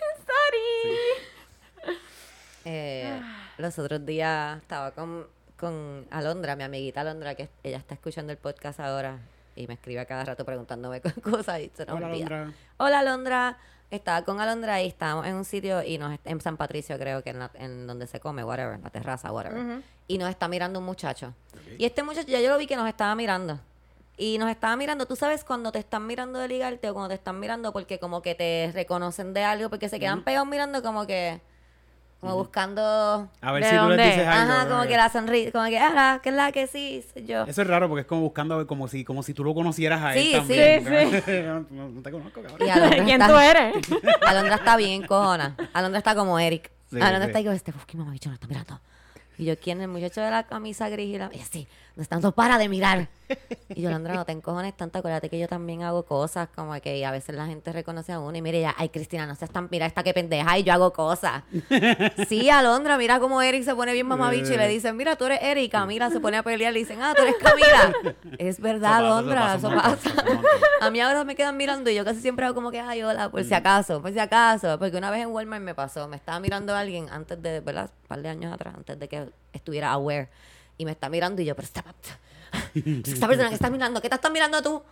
Eh, 2.63 3.21
los 3.57 3.77
otros 3.77 4.05
días 4.05 4.61
estaba 4.61 4.91
con, 4.91 5.27
con 5.63 6.05
Alondra, 6.11 6.55
mi 6.55 6.63
amiguita 6.63 7.01
Alondra, 7.01 7.35
que 7.35 7.49
ella 7.63 7.77
está 7.77 7.95
escuchando 7.95 8.31
el 8.31 8.37
podcast 8.37 8.79
ahora 8.79 9.17
y 9.55 9.65
me 9.67 9.73
escribe 9.75 9.99
a 10.01 10.05
cada 10.05 10.25
rato 10.25 10.45
preguntándome 10.45 11.01
cosas 11.23 11.59
y 11.61 11.71
se 11.73 11.85
nos 11.85 11.95
Hola, 11.97 12.07
olvida. 12.07 12.25
Alondra. 12.27 12.53
Hola 12.77 12.99
Alondra, 12.99 13.57
estaba 13.91 14.23
con 14.23 14.39
Alondra 14.41 14.81
y 14.81 14.87
estábamos 14.87 15.25
en 15.25 15.35
un 15.35 15.45
sitio 15.45 15.81
y 15.83 15.97
nos 15.97 16.19
en 16.25 16.41
San 16.41 16.57
Patricio 16.57 16.97
creo 16.99 17.23
que 17.23 17.29
en, 17.31 17.39
la- 17.39 17.51
en 17.55 17.87
donde 17.87 18.07
se 18.07 18.19
come, 18.19 18.43
whatever, 18.43 18.79
la 18.79 18.89
terraza, 18.89 19.31
whatever. 19.31 19.81
Y 20.07 20.17
nos 20.17 20.29
está 20.29 20.47
mirando 20.47 20.79
un 20.79 20.85
muchacho. 20.85 21.33
Y 21.77 21.85
este 21.85 22.03
muchacho 22.03 22.27
ya 22.27 22.41
yo 22.41 22.49
lo 22.49 22.57
vi 22.57 22.67
que 22.67 22.75
nos 22.75 22.87
estaba 22.89 23.15
mirando. 23.15 23.59
Y 24.17 24.37
nos 24.37 24.49
estaba 24.51 24.75
mirando, 24.75 25.05
tú 25.07 25.15
sabes 25.15 25.43
cuando 25.43 25.71
te 25.71 25.79
están 25.79 26.05
mirando 26.05 26.37
de 26.39 26.47
ligarte 26.47 26.87
o 26.89 26.93
cuando 26.93 27.09
te 27.09 27.15
están 27.15 27.39
mirando 27.39 27.73
porque 27.73 27.97
como 27.99 28.21
que 28.21 28.35
te 28.35 28.69
reconocen 28.73 29.33
de 29.33 29.43
algo, 29.43 29.69
porque 29.69 29.89
se 29.89 29.99
quedan 29.99 30.23
pegados 30.23 30.47
mirando 30.47 30.83
como 30.83 31.07
que, 31.07 31.41
como 32.23 32.35
buscando... 32.37 33.29
A 33.41 33.51
ver 33.51 33.63
¿De 33.63 33.69
si 33.69 33.77
tú 33.77 33.89
les 33.89 33.97
dices 34.07 34.27
algo. 34.27 34.53
Ajá, 34.53 34.67
como 34.69 34.83
que 34.83 34.97
la 34.97 35.09
sonrisa, 35.09 35.51
como 35.51 35.65
que, 35.65 35.77
ah, 35.77 36.19
que 36.23 36.29
es 36.29 36.35
la 36.35 36.51
que 36.51 36.67
sí, 36.67 37.03
soy 37.13 37.25
yo. 37.25 37.43
Eso 37.43 37.61
es 37.61 37.67
raro 37.67 37.87
porque 37.87 38.01
es 38.01 38.07
como 38.07 38.21
buscando 38.21 38.65
como 38.65 38.87
si, 38.87 39.03
como 39.03 39.21
si 39.23 39.33
tú 39.33 39.43
lo 39.43 39.53
conocieras 39.53 40.01
a 40.01 40.15
él 40.15 40.23
Sí, 40.23 40.31
también. 40.33 40.83
sí, 41.25 41.31
no, 41.43 41.65
no- 41.69 41.89
no 41.89 42.01
te 42.01 42.11
conozco, 42.11 42.41
cabrón. 42.41 42.57
Y 42.67 42.71
¿Quién 43.05 43.21
está- 43.21 43.27
tú 43.27 43.37
eres? 43.37 43.75
Alondra 44.27 44.55
está 44.55 44.75
bien 44.77 45.05
cojona. 45.05 45.55
Alondra 45.73 45.99
está 45.99 46.15
como 46.15 46.39
Eric. 46.39 46.71
Sí, 46.89 46.97
Alondra 47.01 47.21
sí. 47.23 47.25
está 47.27 47.37
ahí 47.39 47.43
como 47.45 47.55
este, 47.55 47.73
qué 47.87 47.97
mamabicho 47.97 48.29
nos 48.29 48.35
está 48.37 48.47
mirando. 48.47 48.79
Y 49.37 49.45
yo, 49.45 49.57
¿quién? 49.59 49.81
El 49.81 49.87
muchacho 49.87 50.21
de 50.21 50.29
la 50.29 50.43
camisa 50.43 50.89
gris 50.89 51.15
y 51.15 51.17
la... 51.17 51.29
Ella, 51.33 51.43
sí, 51.51 51.67
no 51.95 52.03
están 52.03 52.21
dos 52.21 52.33
para 52.35 52.57
de 52.59 52.69
mirar. 52.69 53.07
Y 53.75 53.81
yo, 53.81 53.89
Alondra, 53.89 54.13
no 54.13 54.23
te 54.23 54.31
encojones 54.33 54.77
tanto. 54.77 54.99
Acuérdate 54.99 55.29
que 55.29 55.39
yo 55.39 55.47
también 55.47 55.81
hago 55.81 56.05
cosas 56.05 56.47
como 56.55 56.79
que 56.79 57.03
a 57.05 57.09
veces 57.11 57.35
la 57.35 57.47
gente 57.47 57.71
reconoce 57.71 58.11
a 58.11 58.19
uno 58.19 58.37
y 58.37 58.41
mire 58.43 58.61
ya, 58.61 58.75
ay, 58.77 58.89
Cristina, 58.89 59.25
no 59.25 59.33
seas 59.33 59.49
tan... 59.49 59.67
Mira 59.71 59.87
esta 59.87 60.03
que 60.03 60.13
pendeja 60.13 60.59
y 60.59 60.63
yo 60.63 60.73
hago 60.73 60.93
cosas. 60.93 61.43
Sí, 62.27 62.49
Alondra, 62.49 62.97
mira 62.97 63.19
cómo 63.19 63.41
Eric 63.41 63.63
se 63.63 63.73
pone 63.75 63.93
bien 63.93 64.05
mamabicho 64.07 64.53
y 64.53 64.57
le 64.57 64.67
dicen, 64.67 64.95
mira, 64.95 65.15
tú 65.15 65.25
eres 65.25 65.39
Eric. 65.41 65.71
Camila 65.71 66.09
se 66.11 66.19
pone 66.19 66.37
a 66.37 66.43
pelear 66.43 66.71
le 66.73 66.79
dicen, 66.79 67.01
ah, 67.01 67.13
tú 67.15 67.23
eres 67.23 67.35
Camila. 67.41 67.93
Es 68.37 68.59
verdad, 68.59 68.99
Eso 68.99 69.07
pasa, 69.09 69.17
Alondra, 69.17 69.55
eso 69.55 69.69
pasa 69.69 69.69
un 69.69 69.75
pasa. 69.75 70.09
montón, 70.15 70.33
eso 70.35 70.41
pasa. 70.51 70.85
A 70.87 70.89
mí 70.91 71.01
ahora 71.01 71.23
me 71.23 71.35
quedan 71.35 71.57
mirando 71.57 71.89
y 71.89 71.95
yo 71.95 72.05
casi 72.05 72.21
siempre 72.21 72.45
hago 72.45 72.53
como 72.55 72.69
que, 72.71 72.79
ay, 72.79 73.01
hola, 73.03 73.29
por 73.29 73.41
Mm. 73.41 73.47
si 73.47 73.53
acaso, 73.55 74.01
por 74.01 74.11
si 74.13 74.19
acaso. 74.19 74.77
Porque 74.77 74.97
una 74.97 75.09
vez 75.09 75.21
en 75.21 75.29
Walmart 75.29 75.63
me 75.63 75.73
pasó, 75.73 76.07
me 76.07 76.15
estaba 76.15 76.39
mirando 76.39 76.75
alguien 76.75 77.09
antes 77.09 77.41
de, 77.41 77.59
¿verdad? 77.61 77.89
Un 78.03 78.07
par 78.07 78.21
de 78.21 78.29
años 78.29 78.53
atrás, 78.53 78.75
antes 78.77 78.99
de 78.99 79.07
que 79.07 79.29
estuviera 79.51 79.91
aware. 79.91 80.29
Y 80.77 80.85
me 80.85 80.91
está 80.91 81.09
mirando 81.09 81.41
y 81.41 81.45
yo, 81.45 81.55
pero 81.55 81.65
esta, 81.65 81.83
esta 83.05 83.27
persona 83.27 83.49
que 83.49 83.55
está 83.55 83.69
mirando, 83.69 84.01
¿qué 84.01 84.09
te 84.09 84.15
estás 84.15 84.31
mirando 84.31 84.61
tú? 84.61 84.83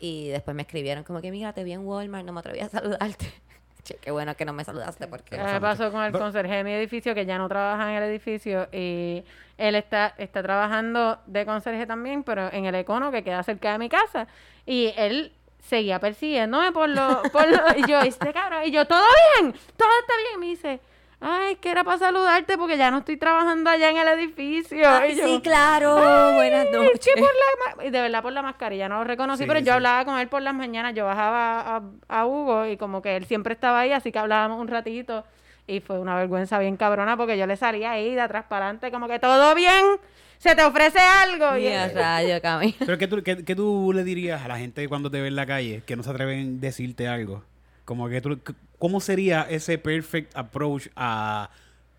Y 0.00 0.28
después 0.28 0.54
me 0.54 0.62
escribieron 0.62 1.04
como 1.04 1.20
que, 1.20 1.30
mira, 1.30 1.52
te 1.52 1.64
vi 1.64 1.72
en 1.72 1.86
Walmart, 1.86 2.24
no 2.24 2.32
me 2.32 2.40
atreví 2.40 2.60
a 2.60 2.68
saludarte. 2.68 3.32
Che, 3.84 3.96
qué 3.96 4.10
bueno 4.10 4.34
que 4.34 4.46
no 4.46 4.54
me 4.54 4.64
saludaste 4.64 5.06
porque... 5.08 5.36
Me 5.36 5.60
pasó 5.60 5.90
con 5.92 6.02
el 6.02 6.12
conserje 6.12 6.54
de 6.54 6.64
mi 6.64 6.72
edificio 6.72 7.14
que 7.14 7.26
ya 7.26 7.36
no 7.36 7.48
trabaja 7.48 7.90
en 7.90 7.96
el 8.02 8.04
edificio 8.10 8.66
y 8.72 9.22
él 9.58 9.74
está, 9.74 10.14
está 10.16 10.42
trabajando 10.42 11.18
de 11.26 11.44
conserje 11.44 11.86
también, 11.86 12.22
pero 12.24 12.50
en 12.50 12.64
el 12.64 12.74
econo 12.76 13.10
que 13.12 13.22
queda 13.22 13.42
cerca 13.42 13.72
de 13.72 13.78
mi 13.78 13.90
casa. 13.90 14.26
Y 14.64 14.94
él 14.96 15.32
seguía 15.60 16.00
persiguiéndome 16.00 16.72
por 16.72 16.88
lo, 16.88 17.22
por 17.30 17.46
lo- 17.46 17.78
y 17.78 17.86
yo, 17.86 18.00
este 18.00 18.32
cabrón, 18.32 18.62
y 18.64 18.70
yo, 18.70 18.86
todo 18.86 19.04
bien, 19.38 19.52
todo 19.76 19.88
está 20.00 20.12
bien. 20.16 20.34
Y 20.36 20.38
me 20.38 20.46
dice, 20.46 20.80
ay, 21.24 21.56
que 21.56 21.70
era 21.70 21.82
para 21.84 21.98
saludarte 21.98 22.56
porque 22.58 22.76
ya 22.76 22.90
no 22.90 22.98
estoy 22.98 23.16
trabajando 23.16 23.70
allá 23.70 23.90
en 23.90 23.96
el 23.96 24.08
edificio. 24.08 24.88
Ay, 24.88 25.12
y 25.12 25.16
yo, 25.16 25.26
sí, 25.26 25.40
claro, 25.42 25.94
buenas 26.34 26.66
"Ay, 26.66 26.66
es 26.66 26.72
noches. 26.72 27.00
que 27.14 27.20
por 27.20 27.30
la 27.30 27.76
ma-". 27.76 27.84
y 27.84 27.90
de 27.90 28.00
verdad 28.00 28.22
por 28.22 28.32
la 28.32 28.42
mascarilla 28.42 28.88
no 28.88 28.98
lo 28.98 29.04
reconocí, 29.04 29.42
Sí, 29.44 29.48
pero 29.48 29.60
yo 29.60 29.72
hablaba 29.74 30.04
con 30.04 30.18
él 30.18 30.28
por 30.28 30.42
las 30.42 30.54
mañanas, 30.54 30.94
yo 30.94 31.04
bajaba 31.06 31.76
a, 31.76 31.82
a 32.08 32.26
Hugo 32.26 32.66
y 32.66 32.76
como 32.76 33.00
que 33.02 33.16
él 33.16 33.24
siempre 33.26 33.54
estaba 33.54 33.80
ahí, 33.80 33.92
así 33.92 34.12
que 34.12 34.18
hablábamos 34.18 34.60
un 34.60 34.68
ratito 34.68 35.24
y 35.66 35.80
fue 35.80 35.98
una 35.98 36.14
vergüenza 36.16 36.58
bien 36.58 36.76
cabrona 36.76 37.16
porque 37.16 37.38
yo 37.38 37.46
le 37.46 37.56
salía 37.56 37.92
ahí 37.92 38.14
de 38.14 38.20
atrás 38.20 38.44
para 38.48 38.66
adelante 38.66 38.90
como 38.90 39.08
que 39.08 39.18
todo 39.18 39.54
bien, 39.54 39.82
se 40.36 40.54
te 40.54 40.62
ofrece 40.62 40.98
algo 40.98 41.56
y 41.56 41.62
Mira, 41.62 41.88
rayo, 41.88 42.42
Cami. 42.42 42.74
Pero 42.78 42.98
¿qué 42.98 43.08
tú, 43.08 43.22
qué, 43.22 43.42
qué 43.44 43.56
tú 43.56 43.92
le 43.94 44.04
dirías 44.04 44.42
a 44.42 44.48
la 44.48 44.58
gente 44.58 44.86
cuando 44.88 45.10
te 45.10 45.22
ve 45.22 45.28
en 45.28 45.36
la 45.36 45.46
calle 45.46 45.82
que 45.86 45.96
no 45.96 46.02
se 46.02 46.10
atreven 46.10 46.56
a 46.58 46.60
decirte 46.60 47.08
algo? 47.08 47.42
Como 47.86 48.08
que 48.10 48.20
tú, 48.20 48.38
¿Cómo 48.78 49.00
sería 49.00 49.46
ese 49.48 49.78
perfect 49.78 50.36
approach 50.36 50.88
a... 50.96 51.50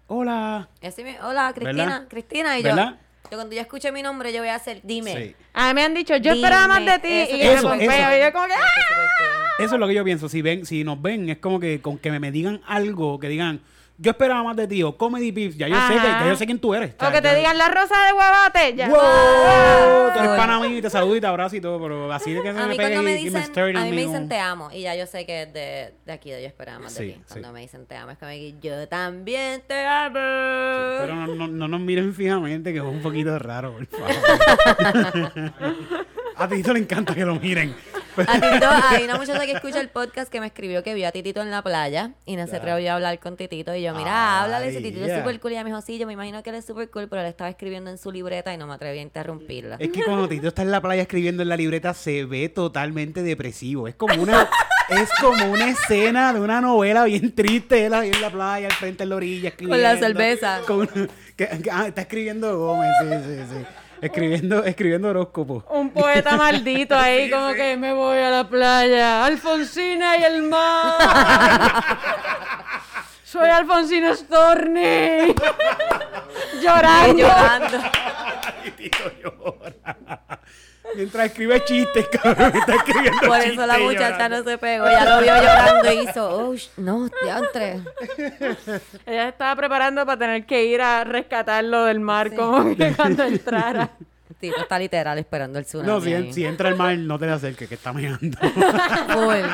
Hola. 0.07 0.69
Y 0.81 0.87
así 0.87 1.03
me- 1.03 1.19
hola, 1.21 1.51
Cristina, 1.55 1.83
¿Verdad? 1.85 2.07
Cristina. 2.07 2.59
Y 2.59 2.63
yo, 2.63 2.69
¿Verdad? 2.69 2.99
yo 3.31 3.37
cuando 3.37 3.55
yo 3.55 3.61
escuche 3.61 3.91
mi 3.91 4.03
nombre, 4.03 4.31
yo 4.31 4.39
voy 4.39 4.49
a 4.49 4.55
hacer, 4.55 4.81
dime. 4.83 5.15
Sí. 5.15 5.35
a 5.53 5.67
mí 5.69 5.73
me 5.73 5.83
han 5.83 5.93
dicho, 5.95 6.15
yo 6.17 6.31
esperaba 6.33 6.67
más 6.67 6.85
de 6.85 6.99
ti 6.99 7.07
Dime, 7.07 7.37
y 7.37 7.41
eso, 7.41 7.63
yo 7.63 7.75
me 7.75 7.85
eso. 7.85 8.17
y 8.17 8.21
yo 8.21 8.31
como 8.33 8.45
que 8.45 8.53
¡ah! 8.53 9.63
Eso 9.63 9.75
es 9.75 9.79
lo 9.79 9.87
que 9.87 9.93
yo 9.95 10.03
pienso. 10.03 10.29
Si 10.29 10.41
ven, 10.41 10.65
si 10.65 10.83
nos 10.83 11.01
ven, 11.01 11.29
es 11.29 11.37
como 11.39 11.59
que 11.59 11.81
con 11.81 11.97
que 11.97 12.11
me, 12.11 12.19
me 12.19 12.31
digan 12.31 12.61
algo, 12.67 13.19
que 13.19 13.29
digan, 13.29 13.61
yo 13.97 14.11
esperaba 14.11 14.43
más 14.43 14.55
de 14.57 14.67
ti, 14.67 14.83
o 14.83 14.97
Comedy 14.97 15.31
Pips, 15.31 15.55
ya 15.57 15.67
yo 15.67 15.75
sé, 15.87 15.93
que- 15.93 15.99
ya 16.01 16.27
yo 16.27 16.35
sé 16.35 16.45
quién 16.45 16.59
tú 16.59 16.73
eres. 16.75 16.95
o 16.99 17.11
que 17.11 17.21
te 17.21 17.33
digan 17.35 17.57
la 17.57 17.69
rosa 17.69 17.95
de 18.07 18.13
huevate, 18.13 18.75
ya. 18.75 18.89
¡Wow! 18.89 20.13
Tú 20.13 20.19
eres 20.19 20.31
pana 20.37 20.59
mío 20.59 20.77
y 20.77 20.81
te 20.81 20.89
saludo 20.89 21.15
y 21.15 21.21
te 21.21 21.27
abrazo 21.27 21.55
y 21.55 21.61
todo, 21.61 21.81
pero 21.81 22.11
así 22.11 22.33
de 22.33 22.41
que 22.41 22.51
se 22.53 22.59
A 22.59 22.67
me 22.67 22.73
mí 22.73 22.77
me 22.77 22.89
y, 22.89 22.93
y 22.93 23.01
me 23.03 23.15
dicen, 23.15 23.43
stirring 23.45 23.77
a 23.77 23.81
mí 23.85 23.89
me 23.91 23.95
me 23.95 24.01
dicen 24.03 24.27
te 24.29 24.37
amo 24.39 24.69
y 24.71 24.81
ya 24.81 24.95
yo 24.95 25.05
sé 25.05 25.25
que 25.25 25.43
es 25.43 25.53
de, 25.53 25.93
de 26.05 26.11
aquí 26.11 26.29
de 26.31 26.41
yo 26.41 26.47
esperaba 26.47 26.79
más 26.79 26.93
Sí, 26.93 27.05
de 27.07 27.13
ti. 27.13 27.21
Cuando 27.27 27.47
sí. 27.49 27.53
me 27.53 27.59
dicen 27.61 27.85
te 27.85 27.95
amo 27.95 28.11
es 28.11 28.17
como 28.17 28.31
que 28.31 28.55
yo 28.61 28.87
también 28.87 29.61
te 29.67 29.85
amo. 29.85 30.13
Pero 30.15 31.15
no, 31.15 31.27
no, 31.27 31.47
no 31.47 31.67
nos 31.67 31.79
miren 31.79 32.13
fijamente, 32.13 32.71
que 32.73 32.79
es 32.79 32.83
un 32.85 33.01
poquito 33.01 33.37
raro, 33.39 33.73
por 33.73 33.85
favor. 33.87 35.31
a 36.35 36.47
Tito 36.47 36.73
le 36.73 36.79
encanta 36.79 37.15
que 37.15 37.25
lo 37.25 37.35
miren. 37.35 37.75
A 38.17 38.39
Titito, 38.39 38.67
hay 38.89 39.03
una 39.03 39.17
muchacha 39.17 39.45
que 39.45 39.51
escucha 39.53 39.79
el 39.81 39.89
podcast 39.89 40.31
que 40.31 40.39
me 40.39 40.47
escribió 40.47 40.83
que 40.83 40.93
vio 40.93 41.07
a 41.07 41.11
Titito 41.11 41.41
en 41.41 41.51
la 41.51 41.61
playa 41.61 42.11
y 42.25 42.35
no 42.35 42.47
se 42.47 42.55
atrevió 42.57 42.91
a 42.91 42.95
hablar 42.95 43.19
con 43.19 43.35
Titito. 43.37 43.75
Y 43.75 43.81
yo, 43.83 43.93
mira, 43.93 44.41
háblale, 44.41 44.71
si 44.71 44.77
Titito 44.77 45.05
es 45.05 45.17
súper 45.19 45.39
cool. 45.39 45.51
Y 45.51 45.55
ella 45.55 45.63
me 45.63 45.69
dijo, 45.71 45.81
sí, 45.81 45.97
yo 45.97 46.07
me 46.07 46.13
imagino 46.13 46.41
que 46.43 46.49
él 46.51 46.55
es 46.57 46.65
súper 46.65 46.89
cool, 46.89 47.07
pero 47.09 47.21
él 47.21 47.27
estaba 47.27 47.49
escribiendo 47.49 47.89
en 47.89 47.97
su 47.97 48.11
libreta 48.11 48.53
y 48.53 48.57
no 48.57 48.67
me 48.67 48.73
atreví 48.73 48.99
a 48.99 49.01
interrumpirla. 49.01 49.75
Es 49.79 49.89
que 49.89 50.03
cuando 50.03 50.27
Tito 50.27 50.47
está 50.47 50.61
en 50.61 50.71
la 50.71 50.81
playa 50.81 51.01
escribiendo 51.01 51.43
en 51.43 51.49
la 51.49 51.57
libreta 51.57 51.93
se 51.93 52.25
ve 52.25 52.49
totalmente 52.49 53.21
depresivo. 53.23 53.87
Es 53.87 53.95
como 53.95 54.21
una, 54.21 54.49
es 54.89 55.09
como 55.21 55.51
una 55.51 55.69
escena 55.69 56.33
de 56.33 56.39
una 56.39 56.61
novela 56.61 57.03
bien 57.05 57.33
triste. 57.35 57.85
Él 57.85 57.93
ahí 57.93 58.11
en 58.11 58.21
la 58.21 58.29
playa, 58.29 58.67
al 58.67 58.73
frente 58.73 59.03
en 59.03 59.09
la 59.09 59.15
orilla, 59.15 59.49
escribiendo. 59.49 59.83
la 59.83 59.97
cerveza. 59.97 60.61
Con- 60.67 60.87
que- 60.87 61.47
que- 61.47 61.71
ah, 61.71 61.87
está 61.87 62.01
escribiendo 62.01 62.57
Gómez, 62.57 62.89
sí, 63.01 63.07
sí, 63.25 63.41
sí. 63.51 63.65
Escribiendo, 64.01 64.63
escribiendo 64.63 65.09
horóscopo. 65.09 65.63
Un 65.69 65.89
poeta 65.89 66.35
maldito 66.37 66.95
ahí, 66.95 67.29
como 67.29 67.53
que 67.53 67.77
me 67.77 67.93
voy 67.93 68.17
a 68.17 68.29
la 68.29 68.47
playa. 68.47 69.25
Alfonsina 69.25 70.17
y 70.17 70.23
el 70.23 70.43
mar. 70.43 70.97
Soy 73.23 73.49
Alfonsina 73.49 74.15
Storni. 74.15 74.79
Llorando. 76.61 77.17
Llorando. 77.17 77.77
Y 78.65 78.71
Tito 78.71 79.11
llora. 79.21 80.34
Mientras 80.95 81.25
escribe 81.27 81.63
chistes, 81.65 82.07
cabrón. 82.21 82.51
Está 82.55 82.75
escribiendo 82.75 83.19
Por 83.19 83.37
chistes 83.37 83.53
eso 83.53 83.65
la 83.65 83.77
muchacha 83.77 84.09
llorando. 84.11 84.37
no 84.37 84.43
se 84.43 84.57
pegó. 84.57 84.85
Ya 84.85 85.05
lo 85.05 85.21
vio 85.21 85.35
llorando 85.35 85.91
y 85.91 86.09
hizo, 86.09 86.49
oh, 86.49 86.55
no, 86.77 87.09
diantre. 87.23 87.73
Ella 89.05 89.23
se 89.23 89.29
estaba 89.29 89.55
preparando 89.55 90.05
para 90.05 90.19
tener 90.19 90.45
que 90.45 90.65
ir 90.65 90.81
a 90.81 91.03
rescatarlo 91.03 91.85
del 91.85 91.99
mar, 91.99 92.33
como 92.35 92.75
que 92.75 92.93
cuando 92.93 93.23
entrara. 93.27 93.91
Tito 94.39 94.61
está 94.61 94.77
literal 94.77 95.17
esperando 95.17 95.59
el 95.59 95.65
tsunami. 95.65 96.11
No, 96.11 96.33
si, 96.33 96.45
entra 96.45 96.69
el 96.69 96.75
mar, 96.75 96.97
no 96.97 97.17
te 97.17 97.25
le 97.25 97.31
acerques, 97.31 97.69
que 97.69 97.75
está 97.75 97.93
meando. 97.93 98.37
Full. 98.37 99.45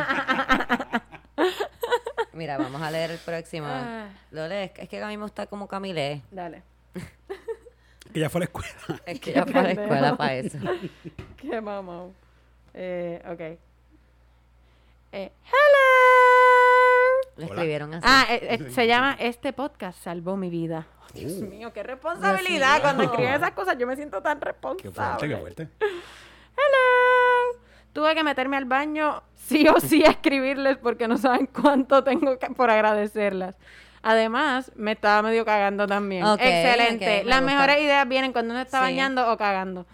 Mira, 2.33 2.57
vamos 2.57 2.81
a 2.81 2.89
leer 2.89 3.11
el 3.11 3.17
próximo. 3.19 3.67
Ah. 3.69 4.07
Lo 4.31 4.47
lees. 4.47 4.71
Es 4.77 4.89
que 4.89 5.01
a 5.01 5.07
mí 5.07 5.17
me 5.17 5.23
gusta 5.23 5.45
como 5.45 5.67
Camilé. 5.67 6.23
Dale. 6.31 6.63
que 8.11 8.19
ya 8.19 8.29
fue 8.29 8.39
a 8.39 8.41
la 8.41 8.45
escuela. 8.45 8.69
Es 9.05 9.19
que 9.19 9.33
ya 9.33 9.45
fue 9.45 9.59
a 9.59 9.63
la 9.63 9.71
escuela 9.71 10.15
para 10.17 10.35
eso. 10.35 10.57
Qué 11.49 11.61
mamá. 11.61 12.07
Eh, 12.73 13.21
ok. 13.27 13.39
Eh, 15.13 15.31
hello. 15.43 17.21
Le 17.37 17.45
Hola. 17.45 17.53
escribieron 17.55 17.93
así. 17.93 18.05
Ah, 18.07 18.25
eh, 18.29 18.47
eh, 18.67 18.71
se 18.71 18.87
llama 18.87 19.15
Este 19.19 19.51
podcast 19.53 20.01
salvó 20.01 20.37
mi 20.37 20.49
vida. 20.49 20.87
Oh, 21.01 21.07
Dios 21.13 21.33
mío, 21.33 21.73
qué 21.73 21.83
responsabilidad. 21.83 22.73
mío. 22.75 22.81
Cuando 22.83 23.03
escriben 23.03 23.33
esas 23.33 23.51
cosas, 23.51 23.77
yo 23.77 23.87
me 23.87 23.95
siento 23.95 24.21
tan 24.21 24.39
Qué 24.39 24.45
fuerte, 24.53 24.83
responsable. 24.83 25.27
qué 25.29 25.37
fuerte. 25.37 25.67
Hello. 26.55 27.59
Tuve 27.93 28.15
que 28.15 28.23
meterme 28.23 28.55
al 28.57 28.65
baño 28.65 29.21
sí 29.35 29.67
o 29.67 29.79
sí 29.81 30.03
a 30.05 30.11
escribirles 30.11 30.77
porque 30.77 31.07
no 31.09 31.17
saben 31.17 31.47
cuánto 31.47 32.03
tengo 32.03 32.37
que, 32.39 32.47
por 32.51 32.69
agradecerlas. 32.69 33.57
Además, 34.03 34.71
me 34.75 34.93
estaba 34.93 35.21
medio 35.21 35.43
cagando 35.45 35.85
también. 35.87 36.23
Ok, 36.25 36.39
Excelente. 36.41 37.05
ok, 37.19 37.23
me 37.25 37.29
Las 37.29 37.41
gusta. 37.41 37.53
mejores 37.55 37.81
ideas 37.83 38.07
vienen 38.07 38.31
cuando 38.31 38.53
uno 38.53 38.61
está 38.61 38.77
Sí. 38.79 38.83
bañando 38.85 39.31
o 39.31 39.37
cagando. 39.37 39.85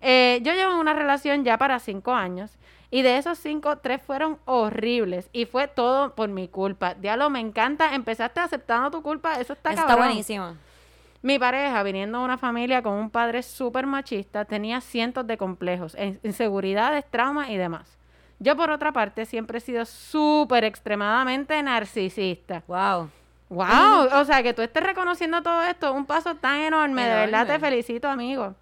Eh, 0.00 0.40
yo 0.42 0.52
llevo 0.54 0.72
en 0.72 0.78
una 0.78 0.92
relación 0.94 1.44
ya 1.44 1.58
para 1.58 1.78
cinco 1.78 2.12
años 2.12 2.52
y 2.90 3.02
de 3.02 3.18
esos 3.18 3.38
cinco, 3.38 3.78
tres 3.78 4.00
fueron 4.00 4.38
horribles 4.44 5.28
y 5.32 5.44
fue 5.46 5.68
todo 5.68 6.14
por 6.14 6.28
mi 6.28 6.48
culpa. 6.48 6.94
Diablo, 6.94 7.30
me 7.30 7.40
encanta. 7.40 7.94
Empezaste 7.94 8.40
aceptando 8.40 8.90
tu 8.90 9.02
culpa. 9.02 9.34
Eso 9.40 9.52
está 9.52 9.70
está 9.70 9.86
cabrón. 9.86 10.06
buenísimo. 10.06 10.56
Mi 11.20 11.38
pareja, 11.38 11.82
viniendo 11.82 12.18
de 12.20 12.24
una 12.24 12.38
familia 12.38 12.80
con 12.80 12.92
un 12.92 13.10
padre 13.10 13.42
súper 13.42 13.86
machista, 13.86 14.44
tenía 14.44 14.80
cientos 14.80 15.26
de 15.26 15.36
complejos, 15.36 15.96
in- 15.98 16.20
inseguridades, 16.22 17.04
traumas 17.10 17.50
y 17.50 17.56
demás. 17.56 17.98
Yo, 18.38 18.56
por 18.56 18.70
otra 18.70 18.92
parte, 18.92 19.26
siempre 19.26 19.58
he 19.58 19.60
sido 19.60 19.84
súper 19.84 20.62
extremadamente 20.62 21.60
narcisista. 21.60 22.62
Wow. 22.68 23.10
¡Wow! 23.48 24.20
O 24.20 24.24
sea, 24.24 24.44
que 24.44 24.54
tú 24.54 24.62
estés 24.62 24.82
reconociendo 24.82 25.42
todo 25.42 25.62
esto, 25.64 25.92
un 25.92 26.06
paso 26.06 26.36
tan 26.36 26.58
enorme. 26.60 27.04
De 27.04 27.14
verdad 27.16 27.46
te 27.48 27.58
felicito, 27.58 28.08
amigo. 28.08 28.54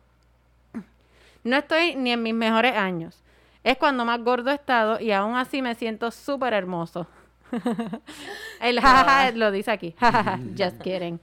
No 1.46 1.56
estoy 1.56 1.94
ni 1.94 2.10
en 2.10 2.22
mis 2.24 2.34
mejores 2.34 2.74
años. 2.76 3.22
Es 3.62 3.76
cuando 3.78 4.04
más 4.04 4.20
gordo 4.20 4.50
he 4.50 4.54
estado 4.54 5.00
y 5.00 5.12
aún 5.12 5.36
así 5.36 5.62
me 5.62 5.76
siento 5.76 6.10
súper 6.10 6.52
hermoso. 6.52 7.06
El 8.60 8.80
jajaja 8.80 9.30
lo 9.30 9.52
dice 9.52 9.70
aquí. 9.70 9.94
Just 10.58 10.80
kidding. 10.82 11.20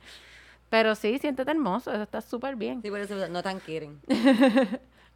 Pero 0.69 0.95
sí, 0.95 1.19
siéntete 1.19 1.51
hermoso. 1.51 1.91
Eso 1.91 2.03
está 2.03 2.21
súper 2.21 2.55
bien. 2.55 2.81
Sí, 2.81 2.89
por 2.89 3.01
eso 3.01 3.27
no 3.27 3.43
tan 3.43 3.59
quieren. 3.59 3.99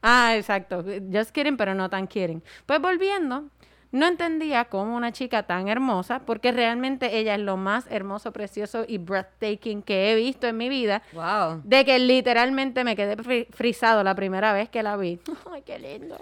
Ah, 0.01 0.35
exacto. 0.35 0.83
Just 1.11 1.31
kidding, 1.31 1.55
pero 1.55 1.73
no 1.73 1.89
tan 1.89 2.05
kidding. 2.05 2.43
Pues 2.65 2.81
volviendo, 2.81 3.49
no 3.91 4.05
entendía 4.07 4.65
cómo 4.65 4.95
una 4.95 5.11
chica 5.11 5.43
tan 5.43 5.67
hermosa, 5.69 6.19
porque 6.25 6.51
realmente 6.51 7.17
ella 7.17 7.35
es 7.35 7.41
lo 7.41 7.57
más 7.57 7.85
hermoso, 7.89 8.31
precioso 8.33 8.83
y 8.87 8.97
breathtaking 8.97 9.81
que 9.81 10.11
he 10.11 10.15
visto 10.15 10.45
en 10.47 10.57
mi 10.57 10.69
vida, 10.69 11.01
Wow. 11.13 11.61
de 11.63 11.85
que 11.85 11.97
literalmente 11.99 12.83
me 12.83 12.95
quedé 12.95 13.15
fri- 13.17 13.47
frisado 13.51 14.03
la 14.03 14.13
primera 14.15 14.51
vez 14.53 14.69
que 14.69 14.83
la 14.83 14.97
vi. 14.97 15.19
Ay, 15.51 15.61
qué 15.63 15.79
lindo. 15.79 16.17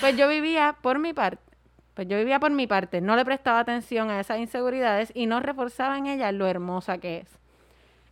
Pues 0.00 0.16
yo 0.16 0.28
vivía 0.28 0.76
por 0.82 0.98
mi 0.98 1.12
parte. 1.12 1.42
Pues 1.94 2.06
yo 2.06 2.16
vivía 2.16 2.38
por 2.38 2.52
mi 2.52 2.68
parte, 2.68 3.00
no 3.00 3.16
le 3.16 3.24
prestaba 3.24 3.58
atención 3.58 4.08
a 4.10 4.20
esas 4.20 4.38
inseguridades 4.38 5.10
y 5.14 5.26
no 5.26 5.40
reforzaba 5.40 5.98
en 5.98 6.06
ella 6.06 6.30
lo 6.30 6.46
hermosa 6.46 6.98
que 6.98 7.18
es. 7.18 7.28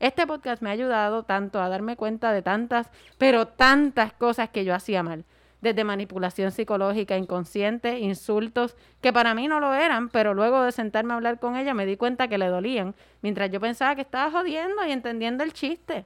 Este 0.00 0.26
podcast 0.26 0.60
me 0.60 0.70
ha 0.70 0.72
ayudado 0.72 1.22
tanto 1.22 1.60
a 1.62 1.68
darme 1.68 1.96
cuenta 1.96 2.32
de 2.32 2.42
tantas, 2.42 2.88
pero 3.16 3.46
tantas 3.46 4.12
cosas 4.12 4.50
que 4.50 4.64
yo 4.64 4.74
hacía 4.74 5.02
mal. 5.04 5.24
Desde 5.66 5.82
manipulación 5.82 6.52
psicológica 6.52 7.16
inconsciente, 7.16 7.98
insultos, 7.98 8.76
que 9.00 9.12
para 9.12 9.34
mí 9.34 9.48
no 9.48 9.58
lo 9.58 9.74
eran, 9.74 10.08
pero 10.10 10.32
luego 10.32 10.62
de 10.62 10.70
sentarme 10.70 11.12
a 11.12 11.16
hablar 11.16 11.40
con 11.40 11.56
ella 11.56 11.74
me 11.74 11.86
di 11.86 11.96
cuenta 11.96 12.28
que 12.28 12.38
le 12.38 12.46
dolían, 12.46 12.94
mientras 13.20 13.50
yo 13.50 13.58
pensaba 13.58 13.96
que 13.96 14.02
estaba 14.02 14.30
jodiendo 14.30 14.86
y 14.86 14.92
entendiendo 14.92 15.42
el 15.42 15.52
chiste. 15.52 16.04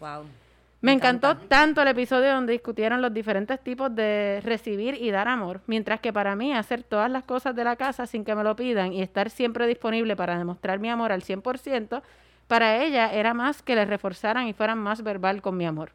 Wow. 0.00 0.24
Me 0.80 0.90
encantó 0.90 1.36
tanto 1.36 1.82
el 1.82 1.86
episodio 1.86 2.34
donde 2.34 2.52
discutieron 2.52 3.00
los 3.00 3.14
diferentes 3.14 3.60
tipos 3.60 3.94
de 3.94 4.40
recibir 4.42 5.00
y 5.00 5.12
dar 5.12 5.28
amor, 5.28 5.60
mientras 5.68 6.00
que 6.00 6.12
para 6.12 6.34
mí 6.34 6.52
hacer 6.52 6.82
todas 6.82 7.12
las 7.12 7.22
cosas 7.22 7.54
de 7.54 7.62
la 7.62 7.76
casa 7.76 8.08
sin 8.08 8.24
que 8.24 8.34
me 8.34 8.42
lo 8.42 8.56
pidan 8.56 8.92
y 8.92 9.02
estar 9.02 9.30
siempre 9.30 9.68
disponible 9.68 10.16
para 10.16 10.36
demostrar 10.36 10.80
mi 10.80 10.90
amor 10.90 11.12
al 11.12 11.22
100%, 11.22 12.02
para 12.48 12.82
ella 12.82 13.12
era 13.12 13.34
más 13.34 13.62
que 13.62 13.76
le 13.76 13.84
reforzaran 13.84 14.48
y 14.48 14.52
fueran 14.52 14.78
más 14.78 15.04
verbal 15.04 15.42
con 15.42 15.56
mi 15.56 15.64
amor. 15.64 15.92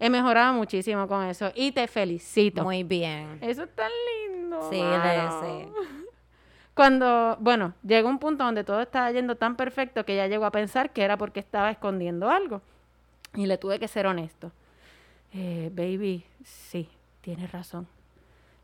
He 0.00 0.10
mejorado 0.10 0.54
muchísimo 0.54 1.08
con 1.08 1.24
eso 1.24 1.50
y 1.54 1.72
te 1.72 1.88
felicito. 1.88 2.62
Muy 2.62 2.84
bien. 2.84 3.38
Eso 3.40 3.64
es 3.64 3.74
tan 3.74 3.90
lindo. 4.28 4.70
Sí, 4.70 4.80
sí. 4.80 5.72
Cuando, 6.74 7.36
bueno, 7.40 7.74
llegó 7.82 8.08
un 8.08 8.20
punto 8.20 8.44
donde 8.44 8.62
todo 8.62 8.80
estaba 8.80 9.10
yendo 9.10 9.34
tan 9.34 9.56
perfecto 9.56 10.04
que 10.04 10.14
ya 10.14 10.28
llegó 10.28 10.44
a 10.44 10.52
pensar 10.52 10.90
que 10.90 11.02
era 11.02 11.16
porque 11.16 11.40
estaba 11.40 11.72
escondiendo 11.72 12.30
algo. 12.30 12.62
Y 13.34 13.46
le 13.46 13.58
tuve 13.58 13.80
que 13.80 13.88
ser 13.88 14.06
honesto. 14.06 14.52
Eh, 15.32 15.70
baby, 15.74 16.24
sí, 16.44 16.88
tienes 17.20 17.50
razón. 17.50 17.88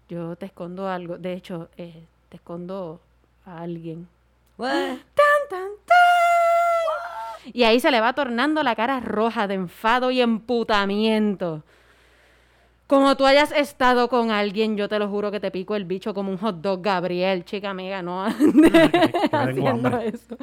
Yo 0.08 0.36
te 0.36 0.46
escondo 0.46 0.88
algo. 0.88 1.18
De 1.18 1.32
hecho, 1.32 1.68
eh, 1.76 2.04
te 2.28 2.36
escondo 2.36 3.00
a 3.44 3.62
alguien. 3.62 4.06
What? 4.56 4.70
¡Tan, 4.70 5.48
tan, 5.50 5.70
tan! 5.84 6.23
Y 7.52 7.64
ahí 7.64 7.80
se 7.80 7.90
le 7.90 8.00
va 8.00 8.12
tornando 8.12 8.62
la 8.62 8.74
cara 8.74 9.00
roja 9.00 9.46
de 9.46 9.54
enfado 9.54 10.10
y 10.10 10.20
emputamiento. 10.20 11.62
Como 12.86 13.16
tú 13.16 13.24
hayas 13.24 13.50
estado 13.50 14.10
con 14.10 14.30
alguien, 14.30 14.76
yo 14.76 14.90
te 14.90 14.98
lo 14.98 15.08
juro 15.08 15.30
que 15.30 15.40
te 15.40 15.50
pico 15.50 15.74
el 15.74 15.86
bicho 15.86 16.12
como 16.12 16.30
un 16.30 16.36
hot 16.36 16.56
dog, 16.56 16.82
Gabriel, 16.82 17.44
chica 17.46 17.70
amiga, 17.70 18.02
no 18.02 18.24
haciendo 19.32 19.88
hambre. 19.88 20.08
eso. 20.08 20.36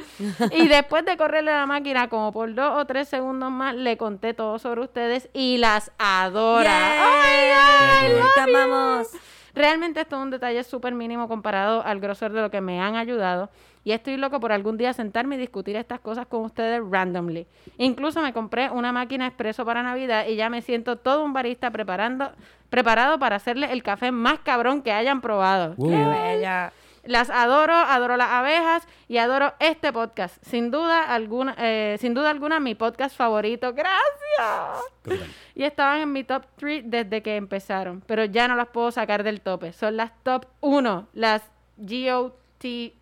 Y 0.52 0.68
después 0.68 1.06
de 1.06 1.18
correrle 1.18 1.52
la 1.52 1.68
máquina 1.68 2.10
como 2.10 2.32
por 2.32 2.52
dos 2.56 2.82
o 2.82 2.86
tres 2.86 3.08
segundos 3.08 3.52
más, 3.52 3.76
le 3.76 3.96
conté 3.96 4.34
todo 4.34 4.58
sobre 4.58 4.82
ustedes 4.82 5.30
y 5.34 5.58
las 5.58 5.92
adora. 6.00 6.80
¡Oh, 7.06 8.18
God! 8.18 8.26
Te 8.34 8.42
amamos. 8.42 9.08
Realmente 9.54 10.02
esto 10.02 10.16
es 10.16 10.22
un 10.24 10.32
detalle 10.32 10.64
súper 10.64 10.96
mínimo 10.96 11.28
comparado 11.28 11.86
al 11.86 12.00
grosor 12.00 12.32
de 12.32 12.42
lo 12.42 12.50
que 12.50 12.62
me 12.62 12.82
han 12.82 12.96
ayudado. 12.96 13.52
Y 13.84 13.92
estoy 13.94 14.18
loco 14.18 14.40
por 14.40 14.52
algún 14.52 14.78
día 14.78 14.94
sentarme 14.94 15.36
y 15.36 15.40
discutir 15.40 15.76
estas 15.76 16.00
cosas 16.00 16.28
con 16.28 16.44
ustedes 16.44 16.82
randomly. 16.90 17.48
Incluso 17.78 18.22
me 18.22 18.34
compré 18.34 18.70
una 18.70 18.92
máquina 18.92 19.28
expreso 19.28 19.66
para 19.66 19.82
Navidad 19.82 20.28
y 20.28 20.36
ya 20.36 20.50
me 20.50 20.62
siento 20.62 20.98
todo 20.98 21.24
un 21.24 21.34
barista 21.34 21.72
preparando, 21.72 22.32
preparado 22.70 23.18
para 23.18 23.38
hacerle 23.38 23.72
el 23.72 23.82
café 23.82 24.12
más 24.12 24.40
cabrón 24.40 24.84
que 24.84 24.92
hayan 24.92 25.22
probado. 25.22 25.74
Uh. 25.78 25.90
Qué 25.90 25.98
bella. 25.98 26.74
Las 27.04 27.32
adoro, 27.32 27.74
adoro 27.74 28.16
las 28.16 28.30
abejas 28.30 28.88
y 29.08 29.18
adoro 29.18 29.54
este 29.60 29.92
podcast. 29.92 30.38
Sin 30.46 30.70
duda 30.70 31.04
alguna, 31.12 31.56
eh, 31.58 31.98
sin 32.00 32.14
duda 32.14 32.30
alguna 32.30 32.60
mi 32.60 32.76
podcast 32.76 33.18
favorito. 33.18 33.74
Gracias. 33.74 35.22
Y 35.56 35.64
estaban 35.64 36.02
en 36.02 36.12
mi 36.12 36.24
top 36.24 36.44
3 36.58 36.84
desde 36.86 37.24
que 37.24 37.36
empezaron, 37.36 38.02
pero 38.06 38.26
ya 38.26 38.48
no 38.48 38.56
las 38.56 38.68
puedo 38.68 38.92
sacar 38.92 39.24
del 39.24 39.42
tope. 39.42 39.74
Son 39.74 39.98
las 39.98 40.12
top 40.24 40.46
1, 40.60 41.08
las 41.14 41.42
GOT, 41.78 42.36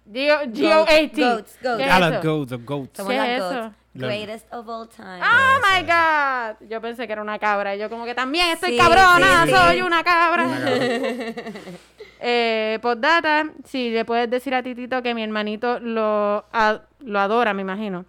GO, 0.06 0.38
GOAT. 0.48 1.16
Goats, 1.16 1.16
goats. 1.16 1.58
¿Qué 1.78 1.84
es 1.86 1.92
Ah, 1.92 2.00
las 2.00 2.24
goats, 2.24 2.52
los 2.52 2.66
goats. 2.66 2.98
Somos 2.98 3.12
¿Qué 3.12 3.18
las 3.18 3.28
es 3.30 3.40
goats. 3.40 3.56
eso? 3.56 3.74
Greatest 3.96 4.54
of 4.54 4.68
all 4.70 4.88
time. 4.88 5.20
¡Oh, 5.22 5.60
my 5.62 5.82
God! 5.86 6.70
Yo 6.70 6.80
pensé 6.80 7.06
que 7.08 7.14
era 7.14 7.22
una 7.22 7.40
cabra. 7.40 7.76
Y 7.76 7.80
yo 7.80 7.90
como 7.90 8.06
que 8.06 8.14
también 8.16 8.48
estoy 8.50 8.72
Sí, 8.72 8.78
cabrona, 8.78 9.46
sí, 9.46 9.52
sí. 9.52 9.56
soy 9.58 9.82
una 9.82 10.04
cabra. 10.04 10.44
Una 10.46 10.60
cabra. 10.60 10.80
Eh, 12.22 12.80
postdata, 12.82 13.46
si 13.64 13.92
le 13.92 14.04
puedes 14.04 14.30
decir 14.30 14.54
a 14.54 14.62
Titito 14.62 15.02
que 15.02 15.14
mi 15.16 15.24
hermanito 15.24 15.80
lo, 15.80 16.46
a- 16.52 16.82
lo 17.00 17.20
adora, 17.20 17.54
me 17.54 17.62
imagino. 17.62 18.04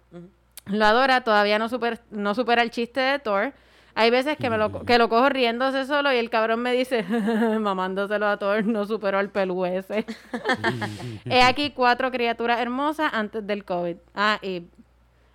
Lo 0.65 0.85
adora, 0.85 1.21
todavía 1.23 1.57
no, 1.57 1.69
super, 1.69 2.01
no 2.11 2.35
supera 2.35 2.61
el 2.61 2.71
chiste 2.71 2.99
de 2.99 3.19
Thor. 3.19 3.53
Hay 3.93 4.09
veces 4.09 4.37
que, 4.37 4.49
me 4.49 4.57
lo, 4.57 4.71
co- 4.71 4.85
que 4.85 4.97
lo 4.97 5.09
cojo 5.09 5.27
riéndose 5.29 5.85
solo 5.85 6.13
y 6.13 6.17
el 6.17 6.29
cabrón 6.29 6.61
me 6.61 6.71
dice, 6.71 7.03
mamándoselo 7.59 8.27
a 8.27 8.37
Thor, 8.37 8.65
no 8.65 8.85
superó 8.85 9.19
el 9.19 9.29
pelú 9.29 9.65
ese. 9.65 10.05
He 11.25 11.41
aquí 11.43 11.71
cuatro 11.71 12.09
criaturas 12.11 12.59
hermosas 12.59 13.11
antes 13.13 13.45
del 13.45 13.65
COVID. 13.65 13.97
Ah, 14.15 14.39
y 14.41 14.63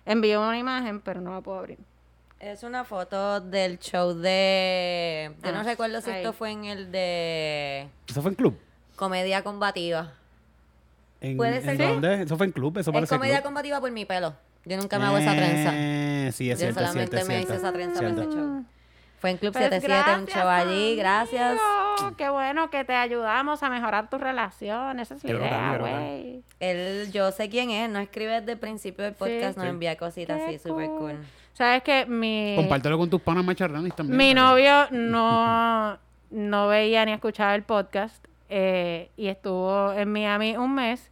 envió 0.05 0.41
una 0.41 0.57
imagen, 0.57 1.01
pero 1.01 1.21
no 1.21 1.33
la 1.33 1.41
puedo 1.41 1.59
abrir. 1.59 1.77
Es 2.39 2.61
una 2.63 2.83
foto 2.83 3.41
del 3.41 3.79
show 3.79 4.13
de... 4.13 5.31
Yo 5.43 5.51
no 5.51 5.59
Ah, 5.59 5.63
recuerdo 5.63 6.01
si 6.01 6.11
ahí. 6.11 6.17
esto 6.17 6.33
fue 6.33 6.51
en 6.51 6.65
el 6.65 6.91
de 6.91 7.87
¿Eso 8.07 8.21
fue 8.21 8.29
en 8.31 8.35
club? 8.35 8.57
Comedia 8.95 9.43
Combativa. 9.43 10.13
¿En, 11.19 11.35
Puede 11.37 11.57
¿en 11.57 11.63
ser 11.63 11.77
que- 11.77 11.87
dónde? 11.87 12.21
¿Eso 12.23 12.37
fue 12.37 12.45
en 12.45 12.51
club? 12.51 12.77
Eso 12.77 12.91
Es 12.91 12.93
parece 12.93 13.15
Comedia 13.15 13.37
club. 13.37 13.45
Combativa 13.45 13.79
por 13.79 13.89
mi 13.91 14.05
pelo. 14.05 14.35
Yo 14.67 14.77
nunca 14.77 14.99
me 14.99 15.05
hago 15.05 15.17
esa 15.17 15.33
trenza. 15.35 15.71
Eh, 15.73 16.31
Sí, 16.33 16.51
es 16.51 16.59
Yo 16.59 16.65
cierto, 16.65 16.79
solamente 16.81 17.17
cierto, 17.17 17.27
me 17.27 17.33
hice 17.39 17.45
cierto. 17.47 17.63
esa 17.67 17.73
trenza 17.73 17.99
Cierto. 17.99 18.15
para 18.17 18.27
ese 18.29 18.37
show. 18.37 18.65
Fue 19.19 19.31
en 19.31 19.37
Club 19.37 19.53
Pues 19.53 19.63
77, 19.65 20.15
un 20.19 20.25
show 20.27 20.47
allí. 20.47 20.95
Gracias. 20.95 21.57
Qué 22.17 22.29
bueno 22.29 22.69
que 22.69 22.83
te 22.83 22.93
ayudamos 22.93 23.63
a 23.63 23.69
mejorar 23.69 24.09
tu 24.09 24.17
relación. 24.19 24.99
Esa 24.99 25.15
es 25.15 25.23
la 25.23 25.29
Qué 25.31 25.35
idea, 25.37 25.77
güey. 25.79 26.43
Él, 26.59 27.11
yo 27.11 27.31
sé 27.31 27.49
quién 27.49 27.69
es, 27.71 27.89
no 27.89 27.97
escribe 27.99 28.39
desde 28.41 28.51
el 28.51 28.59
principio 28.59 29.03
del 29.05 29.13
podcast, 29.15 29.57
nos 29.57 29.63
Sí. 29.63 29.69
envía 29.69 29.95
cositas 29.95 30.37
Qué 30.37 30.45
así, 30.55 30.59
súper 30.59 30.87
cool. 30.89 30.97
cool. 31.13 31.15
Sabes 31.53 31.81
que 31.81 32.05
mi, 32.05 32.53
Compártelo 32.55 32.97
con 32.99 33.09
tus 33.09 33.19
panas 33.21 33.43
macharranis 33.43 33.95
también. 33.95 34.15
mi 34.17 34.33
novio 34.35 34.87
no, 34.91 35.97
no 36.29 36.67
veía 36.67 37.03
ni 37.05 37.13
escuchaba 37.13 37.55
el 37.55 37.63
podcast 37.63 38.23
eh, 38.49 39.09
y 39.17 39.27
estuvo 39.29 39.91
en 39.93 40.11
Miami 40.11 40.55
un 40.57 40.75
mes 40.75 41.09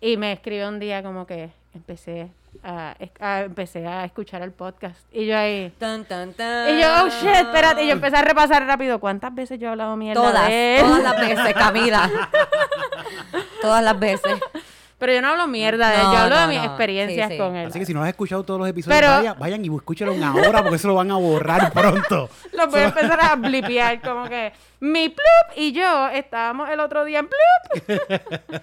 y 0.00 0.16
me 0.16 0.32
escribió 0.32 0.68
un 0.70 0.78
día 0.78 1.02
como 1.02 1.26
que 1.26 1.50
empecé 1.74 2.30
a, 2.62 2.94
a- 3.20 3.40
empecé 3.42 3.86
a 3.86 4.04
escuchar 4.04 4.42
el 4.42 4.52
podcast 4.52 5.00
y 5.12 5.26
yo 5.26 5.36
ahí 5.36 5.72
Tan, 5.78 6.04
tan, 6.04 6.32
tan. 6.34 6.68
y 6.76 6.80
yo 6.80 6.88
oh 7.04 7.08
shit 7.08 7.28
espérate 7.34 7.82
y 7.84 7.86
yo 7.86 7.92
empecé 7.92 8.16
a 8.16 8.22
repasar 8.22 8.64
rápido 8.66 9.00
cuántas 9.00 9.34
veces 9.34 9.58
yo 9.58 9.68
he 9.68 9.70
hablado 9.70 9.96
mierda 9.96 10.20
Todas, 10.22 10.48
de 10.48 10.76
él? 10.78 10.82
todas 10.86 11.02
las 11.02 11.20
veces, 11.20 11.54
Camila. 11.54 12.10
todas 13.60 13.82
las 13.82 13.98
veces. 13.98 14.34
pero 14.98 15.12
yo 15.12 15.22
no 15.22 15.28
hablo 15.28 15.46
mierda 15.48 15.88
de 15.90 15.96
él 15.96 16.02
No, 16.02 16.12
yo 16.12 16.18
hablo 16.18 16.34
no, 16.36 16.40
de 16.42 16.46
mis 16.48 16.58
no. 16.58 16.64
experiencias 16.64 17.28
Sí, 17.28 17.34
sí. 17.34 17.38
con 17.40 17.56
él 17.56 17.66
Así 17.68 17.78
que 17.80 17.86
si 17.86 17.94
no 17.94 18.02
has 18.02 18.08
escuchado 18.10 18.44
todos 18.44 18.60
los 18.60 18.68
episodios, 18.68 19.00
Pero- 19.00 19.12
vaya- 19.12 19.34
vayan 19.34 19.64
y 19.64 19.74
escúchenlo 19.74 20.14
ahora 20.24 20.62
porque 20.62 20.76
eso 20.76 20.88
lo 20.88 20.94
van 20.94 21.10
a 21.10 21.16
borrar 21.16 21.72
pronto. 21.72 22.28
Lo 22.52 22.66
voy 22.68 22.80
a 22.80 22.84
empezar 22.84 23.18
a 23.20 23.34
blipear, 23.36 24.00
como 24.02 24.28
que 24.28 24.52
mi 24.80 25.08
plup 25.08 25.56
y 25.56 25.72
yo 25.72 26.08
estábamos 26.08 26.68
el 26.70 26.78
otro 26.80 27.04
día 27.04 27.20
en 27.20 27.28
plup. 27.28 28.00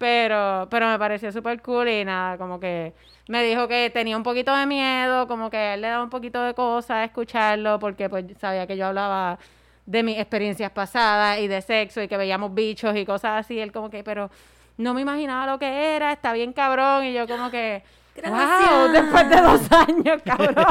pero, 0.00 0.66
pero 0.70 0.88
me 0.88 0.98
pareció 0.98 1.30
súper 1.30 1.60
cool 1.60 1.86
y 1.90 2.06
nada, 2.06 2.38
como 2.38 2.58
que 2.58 2.94
me 3.28 3.42
dijo 3.44 3.68
que 3.68 3.90
tenía 3.90 4.16
un 4.16 4.22
poquito 4.22 4.56
de 4.56 4.64
miedo, 4.64 5.28
como 5.28 5.50
que 5.50 5.74
él 5.74 5.82
le 5.82 5.88
daba 5.88 6.02
un 6.02 6.08
poquito 6.08 6.42
de 6.42 6.54
cosa 6.54 7.04
escucharlo, 7.04 7.78
porque 7.78 8.08
pues 8.08 8.24
sabía 8.40 8.66
que 8.66 8.78
yo 8.78 8.86
hablaba 8.86 9.38
de 9.84 10.02
mis 10.02 10.18
experiencias 10.18 10.70
pasadas 10.70 11.40
y 11.40 11.48
de 11.48 11.60
sexo 11.60 12.00
y 12.02 12.08
que 12.08 12.16
veíamos 12.16 12.54
bichos 12.54 12.96
y 12.96 13.04
cosas 13.04 13.44
así. 13.44 13.58
Él 13.60 13.72
como 13.72 13.90
que, 13.90 14.02
pero 14.02 14.30
no 14.78 14.94
me 14.94 15.02
imaginaba 15.02 15.44
lo 15.52 15.58
que 15.58 15.94
era, 15.96 16.12
está 16.12 16.32
bien 16.32 16.54
cabrón. 16.54 17.04
Y 17.04 17.12
yo 17.12 17.28
como 17.28 17.50
que, 17.50 17.82
Wow, 18.22 18.88
después 18.92 19.28
de 19.30 19.40
dos 19.40 19.60
años, 19.88 20.22
cabrón. 20.24 20.64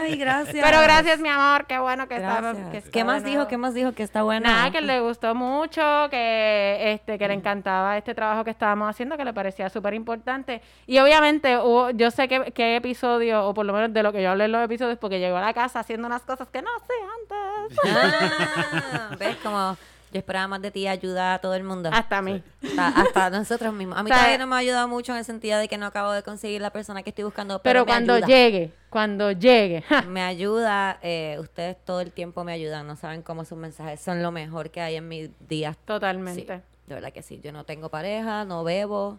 Ay, 0.00 0.16
gracias. 0.16 0.64
Pero 0.64 0.80
gracias, 0.82 1.20
mi 1.20 1.28
amor, 1.28 1.66
qué 1.66 1.78
bueno 1.78 2.08
que 2.08 2.18
Gracias. 2.18 2.56
está. 2.56 2.70
que 2.72 2.76
está 2.78 2.90
¿Qué 2.90 3.04
más 3.04 3.22
dijo? 3.22 3.46
¿Qué 3.46 3.56
más 3.56 3.74
dijo? 3.74 3.92
Que 3.92 4.02
está 4.02 4.22
bueno. 4.22 4.48
Nada, 4.48 4.70
que 4.70 4.80
le 4.80 4.98
gustó 5.00 5.34
mucho, 5.34 5.80
que 6.10 6.92
este 6.94 7.18
que 7.18 7.28
le 7.28 7.34
encantaba 7.34 7.96
este 7.96 8.14
trabajo 8.14 8.42
que 8.42 8.50
estábamos 8.50 8.90
haciendo, 8.90 9.16
que 9.16 9.24
le 9.24 9.32
parecía 9.32 9.68
súper 9.68 9.94
importante. 9.94 10.60
Y 10.86 10.98
obviamente, 10.98 11.56
hubo- 11.58 11.90
yo 11.90 12.10
sé 12.10 12.26
que, 12.26 12.50
que 12.52 12.76
episodio, 12.76 13.46
o 13.46 13.54
por 13.54 13.64
lo 13.66 13.72
menos 13.72 13.92
de 13.92 14.02
lo 14.02 14.12
que 14.12 14.22
yo 14.22 14.30
hablé 14.30 14.46
en 14.46 14.52
los 14.52 14.64
episodios, 14.64 14.98
porque 14.98 15.20
llegó 15.20 15.36
a 15.36 15.40
la 15.42 15.54
casa 15.54 15.80
haciendo 15.80 16.06
unas 16.08 16.22
cosas 16.22 16.48
que 16.48 16.62
no 16.62 16.70
sé 16.80 16.94
antes. 17.20 17.78
Ah, 17.94 19.16
¿Ves? 19.18 19.36
Como 19.42 19.76
yo 20.12 20.18
esperaba 20.18 20.48
más 20.48 20.62
de 20.62 20.70
ti 20.70 20.86
ayuda 20.88 21.34
a 21.34 21.38
todo 21.40 21.54
el 21.54 21.64
mundo. 21.64 21.90
Hasta 21.92 22.18
a 22.18 22.22
mí. 22.22 22.42
Hasta, 22.62 22.88
hasta 22.88 23.30
nosotros 23.30 23.72
mismos. 23.74 23.98
A 23.98 24.02
mí 24.02 24.10
O 24.10 24.14
sea, 24.14 24.18
todavía 24.22 24.38
no 24.38 24.46
me 24.46 24.56
ha 24.56 24.58
ayudado 24.58 24.88
mucho 24.88 25.12
en 25.12 25.18
el 25.18 25.24
sentido 25.24 25.58
de 25.58 25.68
que 25.68 25.78
no 25.78 25.86
acabo 25.86 26.12
de 26.12 26.22
conseguir 26.22 26.60
la 26.60 26.70
persona 26.70 27.02
que 27.02 27.10
estoy 27.10 27.24
buscando. 27.24 27.60
Pero 27.62 27.62
Pero, 27.62 27.84
me 27.84 27.86
cuando 27.90 28.12
ayuda. 28.14 28.26
llegue, 28.26 28.72
cuando 28.90 29.32
llegue. 29.32 29.82
ja, 29.82 30.02
Me 30.08 30.22
ayuda, 30.22 30.98
eh, 31.02 31.36
ustedes 31.40 31.76
todo 31.84 32.00
el 32.00 32.12
tiempo 32.12 32.44
me 32.44 32.52
ayudan, 32.52 32.86
no 32.86 32.96
saben 32.96 33.22
cómo 33.22 33.44
sus 33.44 33.58
mensajes 33.58 34.00
son 34.00 34.22
lo 34.22 34.32
mejor 34.32 34.70
que 34.70 34.80
hay 34.80 34.96
en 34.96 35.08
mis 35.08 35.30
días. 35.48 35.76
Sí, 35.76 35.82
Totalmente. 35.86 36.62
de 36.86 36.94
verdad 36.94 37.12
que 37.12 37.22
sí. 37.22 37.40
Yo 37.42 37.52
no 37.52 37.64
tengo 37.64 37.88
pareja, 37.90 38.44
no 38.44 38.64
bebo, 38.64 39.18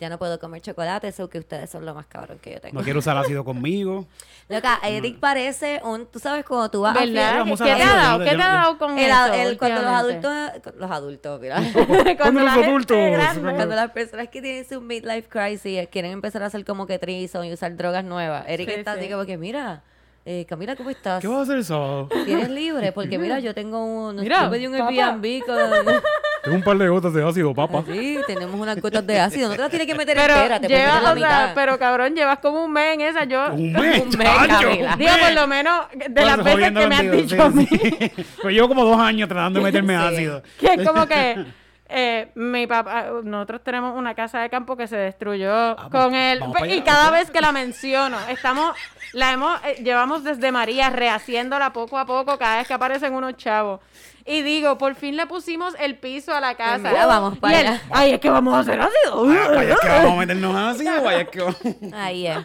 ya 0.00 0.08
no 0.08 0.18
puedo 0.18 0.40
comer 0.40 0.62
chocolate, 0.62 1.08
eso 1.08 1.28
que 1.28 1.38
ustedes 1.38 1.68
son 1.70 1.84
lo 1.84 1.94
más 1.94 2.06
cabrón 2.06 2.38
que 2.38 2.54
yo 2.54 2.60
tengo. 2.60 2.78
No 2.78 2.82
quiero 2.82 2.98
usar 3.00 3.16
ácido 3.18 3.44
conmigo. 3.44 4.06
Loca, 4.48 4.80
Eric 4.82 5.18
parece 5.20 5.80
un, 5.84 6.06
tú 6.06 6.18
sabes 6.18 6.44
cuando 6.44 6.70
tú 6.70 6.80
vas 6.80 6.96
a 6.96 7.00
¿Verdad? 7.00 7.42
a 7.42 7.44
¿Qué 7.44 7.56
te 7.56 7.82
ha 7.82 7.94
dado? 7.94 8.18
¿Qué 8.24 8.30
te 8.36 8.42
ha 8.42 8.48
dado 8.48 8.78
con 8.78 8.98
El- 8.98 9.10
eso? 9.10 9.34
el- 9.34 9.58
cuando 9.58 9.82
los 9.82 9.90
adultos, 9.92 10.32
los 10.76 10.90
adultos, 10.90 11.40
mira. 11.40 11.60
cuando 12.18 12.40
los 12.40 12.50
adultos, 12.52 12.96
grande- 12.96 13.54
Cuando 13.54 13.74
las 13.76 13.90
personas 13.90 14.28
que 14.28 14.40
tienen 14.42 14.66
su 14.68 14.80
midlife 14.80 15.28
crisis 15.28 15.86
quieren 15.92 16.12
empezar 16.12 16.42
a 16.42 16.46
hacer 16.46 16.64
como 16.64 16.86
que 16.86 16.98
trison 16.98 17.44
y 17.44 17.52
usar 17.52 17.76
drogas 17.76 18.02
nuevas. 18.04 18.44
Eric 18.48 18.68
Sí, 18.68 18.74
está 18.76 18.94
sí. 18.94 19.00
así 19.00 19.08
como 19.10 19.24
que, 19.26 19.36
mira, 19.36 19.82
eh, 20.24 20.44
Camila, 20.48 20.76
¿cómo 20.76 20.90
estás? 20.90 21.20
¿Qué 21.20 21.28
vas 21.28 21.38
a 21.38 21.42
hacer 21.42 21.56
el 21.56 21.64
sábado? 21.64 22.08
¿Tienes 22.24 22.50
libre? 22.50 22.92
Porque 22.92 23.18
mira, 23.18 23.38
yo 23.40 23.54
tengo 23.54 23.84
un... 23.84 24.16
Mira, 24.16 24.44
yo 24.44 24.50
pedí 24.50 24.66
un. 24.66 24.74
Airbnb 24.74 25.44
con... 25.46 25.56
Tengo 26.42 26.56
un 26.56 26.62
par 26.62 26.78
de 26.78 26.88
gotas 26.88 27.12
de 27.12 27.22
ácido, 27.26 27.54
papá. 27.54 27.82
Sí, 27.86 28.18
tenemos 28.26 28.58
unas 28.58 28.80
gotas 28.80 29.06
de 29.06 29.20
ácido. 29.20 29.48
No 29.50 29.54
te 29.56 29.60
las 29.60 29.70
tienes 29.70 29.86
que 29.86 29.94
meter 29.94 30.16
Pero, 30.16 30.34
entera, 30.34 30.60
te 30.60 30.66
puedes 30.68 30.82
llevas, 30.82 30.94
meter 31.02 31.04
la 31.04 31.12
o 31.12 31.16
sea, 31.18 31.40
mitad. 31.40 31.54
pero 31.54 31.78
cabrón, 31.78 32.14
llevas 32.14 32.38
como 32.38 32.64
un 32.64 32.72
mes 32.72 32.94
en 32.94 33.00
esa. 33.02 33.24
Yo, 33.24 33.52
Un 33.52 33.72
mes, 33.72 34.02
Un 34.02 34.18
mes, 34.18 34.28
un 34.28 34.98
digo, 34.98 35.10
por 35.20 35.32
lo 35.34 35.46
menos 35.46 35.86
de 36.08 36.24
las 36.24 36.42
veces 36.42 36.72
que 36.72 36.86
me 36.86 36.96
han 36.96 37.10
dicho 37.10 37.42
a 37.42 37.50
sí, 37.50 37.56
mí, 37.56 37.66
sí. 37.66 38.12
Pero 38.38 38.50
llevo 38.50 38.68
como 38.68 38.84
dos 38.84 38.98
años 38.98 39.28
tratando 39.28 39.60
de 39.60 39.64
meterme 39.64 39.96
Sí. 39.98 40.14
ácido. 40.14 40.42
que 40.58 40.66
es 40.74 40.88
como 40.88 41.06
que 41.06 41.44
eh, 41.92 42.30
mi 42.36 42.66
papá, 42.68 43.06
nosotros 43.24 43.62
tenemos 43.64 43.96
una 43.98 44.14
casa 44.14 44.38
de 44.40 44.48
campo 44.48 44.76
que 44.76 44.86
se 44.86 44.96
destruyó 44.96 45.74
con 45.90 46.14
él 46.14 46.38
vamos 46.38 46.56
para 46.56 46.72
y 46.72 46.82
cada 46.82 47.10
vez 47.10 47.30
que 47.32 47.40
la 47.40 47.50
menciono, 47.50 48.16
estamos, 48.28 48.76
la 49.12 49.32
hemos, 49.32 49.60
eh, 49.64 49.82
llevamos 49.82 50.22
desde 50.22 50.52
María 50.52 50.88
rehaciéndola 50.90 51.72
poco 51.72 51.98
a 51.98 52.06
poco 52.06 52.38
cada 52.38 52.58
vez 52.58 52.68
que 52.68 52.74
aparecen 52.74 53.12
unos 53.12 53.36
chavos. 53.36 53.80
Y 54.26 54.42
digo, 54.42 54.78
por 54.78 54.94
fin 54.94 55.16
le 55.16 55.26
pusimos 55.26 55.74
el 55.80 55.96
piso 55.98 56.32
a 56.34 56.40
la 56.40 56.54
casa. 56.54 56.90
Mira, 56.90 57.06
vamos 57.06 57.36
Y 57.36 57.40
para 57.40 57.60
él, 57.60 57.66
allá. 57.66 57.82
Ay, 57.90 58.12
es 58.12 58.20
que 58.20 58.30
vamos 58.30 58.54
a 58.54 58.58
hacer 58.60 58.80
ácido. 58.80 59.26
Vaya, 59.26 59.48
vaya, 59.50 59.72
es 59.74 59.80
que 59.80 59.88
vamos 59.88 60.12
a 60.12 60.16
meternos 60.16 60.56
ácido, 60.56 61.02
vaya, 61.02 61.20
es 61.22 61.28
que 61.28 61.40
vamos- 61.40 61.56
Ahí 61.94 62.26
es. 62.26 62.36
Ahí 62.36 62.44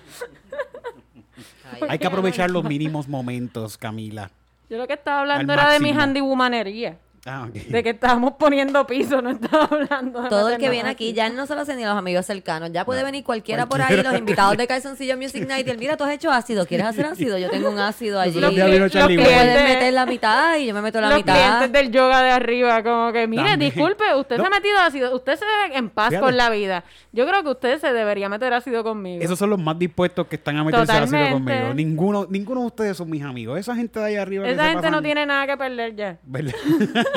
es. 1.82 1.90
Hay 1.90 2.00
que 2.00 2.08
aprovechar 2.08 2.50
los 2.52 2.64
mínimos 2.64 3.08
momentos, 3.08 3.78
Camila. 3.78 4.32
Yo 4.70 4.78
lo 4.78 4.88
que 4.88 4.94
estaba 4.94 5.22
hablando 5.22 5.54
era 5.54 5.70
de 5.72 5.80
mi 5.80 5.92
handywomanería. 5.92 6.98
Ah. 7.28 7.48
De 7.52 7.82
que 7.82 7.90
estábamos 7.90 8.34
poniendo 8.38 8.86
piso, 8.86 9.20
no 9.20 9.32
estaba 9.32 9.64
hablando 9.66 10.22
de 10.22 10.30
Todo 10.30 10.50
el 10.50 10.60
que 10.60 10.70
viene 10.70 10.90
aquí, 10.92 11.12
ya 11.12 11.28
no 11.30 11.48
solo 11.48 11.62
hace 11.62 11.76
ni 11.76 11.84
los 11.84 11.98
amigos 11.98 12.24
cercanos, 12.28 12.72
ya 12.72 12.86
puede 12.86 13.04
venir 13.04 13.24
cualquiera, 13.24 13.66
por 13.66 13.82
ahí, 13.82 13.98
los 14.04 14.14
invitados 14.16 14.56
de 14.58 14.68
Calzoncillo 14.68 15.18
Music 15.18 15.48
Night, 15.48 15.66
y 15.66 15.72
él, 15.72 15.80
mira, 15.80 15.98
tú 15.98 16.04
has 16.04 16.12
hecho 16.12 16.32
ácido, 16.32 16.68
¿quieres 16.68 16.86
hacer 16.86 17.08
ácido? 17.08 17.40
Yo 17.40 17.50
tengo 17.50 17.72
un 17.72 17.80
ácido 17.80 18.20
allí. 18.20 18.40
Los 18.40 18.54
Los 18.56 18.70
clientes- 18.92 19.26
puedes 19.26 19.64
meter 19.64 19.94
la 19.94 20.06
mitad 20.06 20.56
y 20.58 20.68
yo 20.68 20.74
me 20.76 20.82
meto 20.84 21.02
la 21.02 21.10
los 21.10 21.18
mitad. 21.18 21.34
clientes 21.34 21.72
del 21.72 21.92
yoga 21.92 22.22
de 22.22 22.30
arriba, 22.30 22.84
como 22.84 23.12
que, 23.12 23.26
mire, 23.26 23.44
También. 23.50 23.72
disculpe, 23.74 24.04
usted 24.16 24.38
No. 24.38 24.44
se 24.44 24.48
ha 24.48 24.52
metido 24.52 24.78
ácido, 24.78 25.16
usted 25.16 25.36
se 25.36 25.46
ve 25.46 25.78
en 25.78 25.90
paz 25.90 26.10
Fíjate. 26.10 26.26
con 26.26 26.38
la 26.38 26.52
vida. 26.52 26.84
Yo 27.12 27.26
creo 27.26 27.42
que 27.42 27.50
usted 27.50 27.80
se 27.80 27.92
debería 27.92 28.30
meter 28.30 28.54
ácido 28.54 28.84
conmigo. 28.84 29.24
Esos 29.24 29.40
son 29.40 29.50
los 29.50 29.58
más 29.60 29.80
dispuestos 29.80 30.28
que 30.28 30.36
están 30.36 30.58
a 30.58 30.64
meterse 30.64 30.92
ácido 30.92 31.32
conmigo. 31.32 31.74
Ninguno, 31.74 32.28
ninguno 32.30 32.62
de 32.62 32.68
ustedes 32.68 32.98
son 32.98 33.10
mis 33.10 33.24
amigos. 33.24 33.58
Esa 33.60 33.76
gente 33.76 34.00
de 34.00 34.06
ahí 34.06 34.16
arriba. 34.16 34.44
que 34.46 34.52
Esa 34.52 34.64
se 34.66 34.70
gente 34.74 34.92
no 34.92 35.02
tiene 35.02 35.26
nada 35.26 35.48
que 35.48 35.58
perder 35.58 35.96
ya. 35.96 36.18
¿Verdad? 36.24 36.54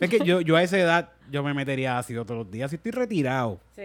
es 0.00 0.10
que 0.10 0.20
yo, 0.24 0.40
yo 0.40 0.56
a 0.56 0.62
esa 0.62 0.78
edad 0.78 1.08
yo 1.30 1.42
me 1.42 1.54
metería 1.54 1.98
ácido 1.98 2.24
todos 2.24 2.38
los 2.44 2.50
días. 2.50 2.70
Si 2.70 2.76
estoy 2.76 2.92
retirado. 2.92 3.60
Sí. 3.76 3.82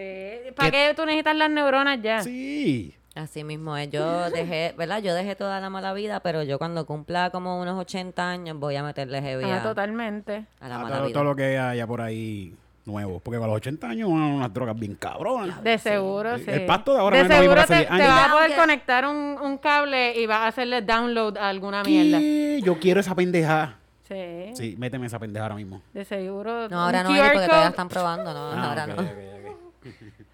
¿Para 0.56 0.70
qué 0.70 0.92
tú 0.96 1.04
necesitas 1.04 1.36
las 1.36 1.50
neuronas 1.50 2.00
ya? 2.02 2.22
Sí. 2.22 2.94
Así 3.14 3.44
mismo 3.44 3.76
es. 3.76 3.90
Yo 3.90 4.28
dejé, 4.30 4.74
¿verdad? 4.76 5.00
Yo 5.00 5.14
dejé 5.14 5.36
toda 5.36 5.58
la 5.60 5.70
mala 5.70 5.92
vida, 5.94 6.20
pero 6.20 6.42
yo 6.42 6.58
cuando 6.58 6.84
cumpla 6.84 7.30
como 7.30 7.60
unos 7.60 7.78
80 7.80 8.28
años 8.30 8.58
voy 8.58 8.76
a 8.76 8.82
meterle 8.82 9.22
heavy 9.22 9.44
Ah, 9.44 9.56
a, 9.60 9.62
totalmente. 9.62 10.44
a 10.60 10.68
la 10.68 10.74
A 10.76 10.78
mala 10.80 10.96
todo, 10.96 11.06
vida. 11.06 11.14
todo 11.14 11.24
lo 11.24 11.36
que 11.36 11.56
haya 11.58 11.86
por 11.86 12.02
ahí 12.02 12.54
nuevo. 12.84 13.18
Porque 13.20 13.42
a 13.42 13.46
los 13.46 13.56
80 13.56 13.88
años 13.88 14.10
van 14.10 14.20
unas 14.20 14.52
drogas 14.52 14.78
bien 14.78 14.96
cabronas. 14.96 15.62
De 15.64 15.78
seguro, 15.78 16.36
sí. 16.36 16.44
El 16.46 16.66
pasto 16.66 16.92
de 16.92 17.00
ahora 17.00 17.22
De 17.22 17.34
seguro 17.34 17.62
te, 17.62 17.66
te 17.68 17.86
años. 17.88 18.06
va 18.08 18.24
a 18.26 18.32
poder 18.32 18.54
conectar 18.54 19.06
un, 19.06 19.38
un 19.42 19.56
cable 19.58 20.20
y 20.20 20.26
va 20.26 20.44
a 20.44 20.48
hacerle 20.48 20.82
download 20.82 21.38
a 21.38 21.48
alguna 21.48 21.84
mierda. 21.84 22.18
¿Qué? 22.18 22.60
Yo 22.62 22.78
quiero 22.78 23.00
esa 23.00 23.14
pendeja. 23.14 23.76
Sí. 24.08 24.50
Sí, 24.54 24.74
méteme 24.78 25.06
esa 25.06 25.18
pendeja 25.18 25.44
ahora 25.44 25.56
mismo. 25.56 25.82
De 25.92 26.04
seguro. 26.04 26.68
No, 26.68 26.80
ahora 26.84 27.02
no, 27.02 27.10
QR 27.10 27.32
porque 27.32 27.46
todavía 27.46 27.68
están 27.68 27.88
probando, 27.88 28.32
no, 28.32 28.50
Ah, 28.52 28.68
ahora 28.68 28.86
no. 28.86 28.96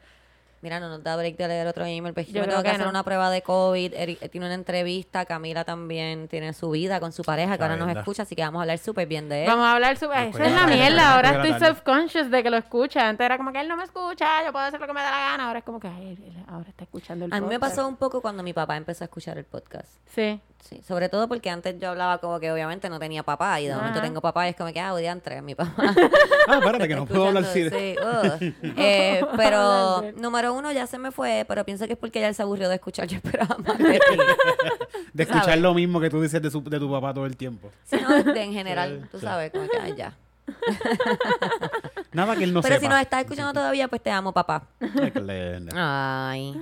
Mira, 0.63 0.79
no 0.79 0.89
nos 0.89 1.03
da 1.03 1.17
break 1.17 1.37
de 1.37 1.49
leer 1.49 1.67
otro 1.67 1.85
email, 1.85 2.15
pues 2.15 2.29
yo, 2.29 2.35
Yo 2.35 2.41
me 2.43 2.45
creo 2.47 2.51
tengo 2.59 2.63
que, 2.63 2.69
que 2.69 2.75
hacer 2.77 2.85
no. 2.87 2.91
una 2.91 3.03
prueba 3.03 3.31
de 3.31 3.43
COVID, 3.43 3.95
Eric 3.95 4.23
eh, 4.23 4.29
tiene 4.29 4.47
una 4.47 4.55
entrevista, 4.55 5.25
Camila 5.25 5.65
también 5.65 6.29
tiene 6.29 6.53
su 6.53 6.71
vida 6.71 7.01
con 7.01 7.11
su 7.11 7.25
pareja, 7.25 7.55
que 7.55 7.65
La 7.65 7.73
ahora 7.73 7.85
nos 7.85 7.97
escucha, 7.97 8.23
así 8.23 8.37
que 8.37 8.43
vamos 8.43 8.61
a 8.61 8.63
hablar 8.63 8.79
súper 8.79 9.09
bien 9.09 9.29
de 9.29 9.43
él. 9.43 9.49
Vamos 9.49 9.67
a 9.67 9.73
hablar 9.73 9.97
sobre... 9.97 10.29
Esa 10.29 10.45
es 10.47 10.53
la 10.53 10.67
mierda. 10.69 11.17
Ahora 11.17 11.31
estoy 11.43 11.55
self-conscious 11.55 12.31
de 12.31 12.45
que 12.45 12.51
lo 12.51 12.59
escucha. 12.59 13.09
Antes 13.09 13.25
era 13.25 13.39
como 13.39 13.51
que 13.51 13.61
él 13.61 13.67
no 13.67 13.77
me 13.77 13.83
escucha, 13.83 14.45
yo 14.47 14.53
puedo 14.53 14.65
hacer 14.65 14.81
lo 14.81 14.87
que 14.87 14.93
me 14.93 15.01
da 15.01 15.11
la 15.11 15.19
gana. 15.33 15.47
Ahora 15.49 15.59
es 15.59 15.65
como 15.65 15.81
que 15.81 15.89
ay, 15.89 16.13
él 16.13 16.45
ahora 16.47 16.69
está 16.69 16.85
escuchando 16.85 17.25
el 17.25 17.33
A 17.33 17.41
mí 17.41 17.47
me 17.49 17.59
podcast. 17.59 17.75
pasó 17.77 17.89
un 17.89 17.97
poco 17.97 18.21
cuando 18.23 18.45
mi 18.45 18.53
papá 18.53 18.77
empezó 18.77 19.03
a 19.03 19.07
escuchar 19.07 19.39
el 19.39 19.45
podcast. 19.45 19.89
Sí. 20.15 20.41
Sí, 20.63 20.81
sobre 20.87 21.09
todo 21.09 21.27
porque 21.29 21.51
antes 21.51 21.79
yo 21.81 21.91
hablaba 21.91 22.19
como 22.19 22.39
que 22.39 22.51
obviamente 22.53 22.89
no 22.89 22.99
tenía 23.01 23.25
papá 23.25 23.61
y 23.61 23.67
de 23.67 23.75
momento 23.75 24.01
tengo 24.01 24.21
papá 24.21 24.47
y 24.47 24.51
es 24.51 24.57
como 24.57 24.73
que, 24.73 24.79
ah, 24.81 24.95
entre 25.01 25.43
mi 25.43 25.55
papá. 25.57 25.75
Ah, 26.49 26.59
espérate, 26.59 26.89
que 26.89 26.95
no 26.97 27.05
puedo 27.07 27.29
hablar 27.29 27.45
así. 27.45 27.69
Sí. 27.69 27.97
Eh, 28.77 29.25
pero 29.37 30.03
número 30.17 30.53
uno 30.55 30.71
ya 30.73 30.87
se 30.87 30.99
me 30.99 31.11
fue, 31.11 31.45
pero 31.49 31.65
pienso 31.65 31.87
que 31.87 31.93
es 31.95 31.99
porque 31.99 32.21
ya 32.21 32.29
él 32.29 32.35
se 32.35 32.43
aburrió 32.43 32.69
de 32.69 32.77
escuchar. 32.77 33.07
Yo 33.09 33.17
esperaba 33.17 33.57
más 33.59 33.77
de 33.79 33.93
ti. 33.99 34.17
De 35.13 35.23
escuchar 35.25 35.45
¿sabes? 35.45 35.61
lo 35.61 35.75
mismo 35.75 36.01
que 36.01 36.11
tú 36.11 36.21
dices 36.23 36.41
de, 36.41 36.51
su- 36.51 36.63
de 36.65 36.79
tu 36.79 36.91
papá 36.91 37.13
todo 37.13 37.27
el 37.27 37.37
tiempo. 37.37 37.71
Sí, 37.85 37.97
no, 38.01 38.23
de- 38.23 38.43
en 38.43 38.53
general, 38.53 39.01
Sí, 39.03 39.09
tú 39.13 39.19
sí. 39.19 39.27
sabes, 39.27 39.51
como 39.53 39.69
que 39.69 39.79
ay, 39.79 39.95
ya. 39.97 40.15
Nada 42.13 42.37
que 42.37 42.45
él 42.45 42.53
no 42.53 42.61
pero 42.63 42.79
si 42.81 42.89
nos 42.89 43.01
estás 43.01 43.21
escuchando 43.23 43.53
todavía, 43.53 43.89
pues 43.89 44.03
te 44.03 44.11
amo, 44.11 44.33
papá. 44.33 44.65
Ay. 45.75 46.55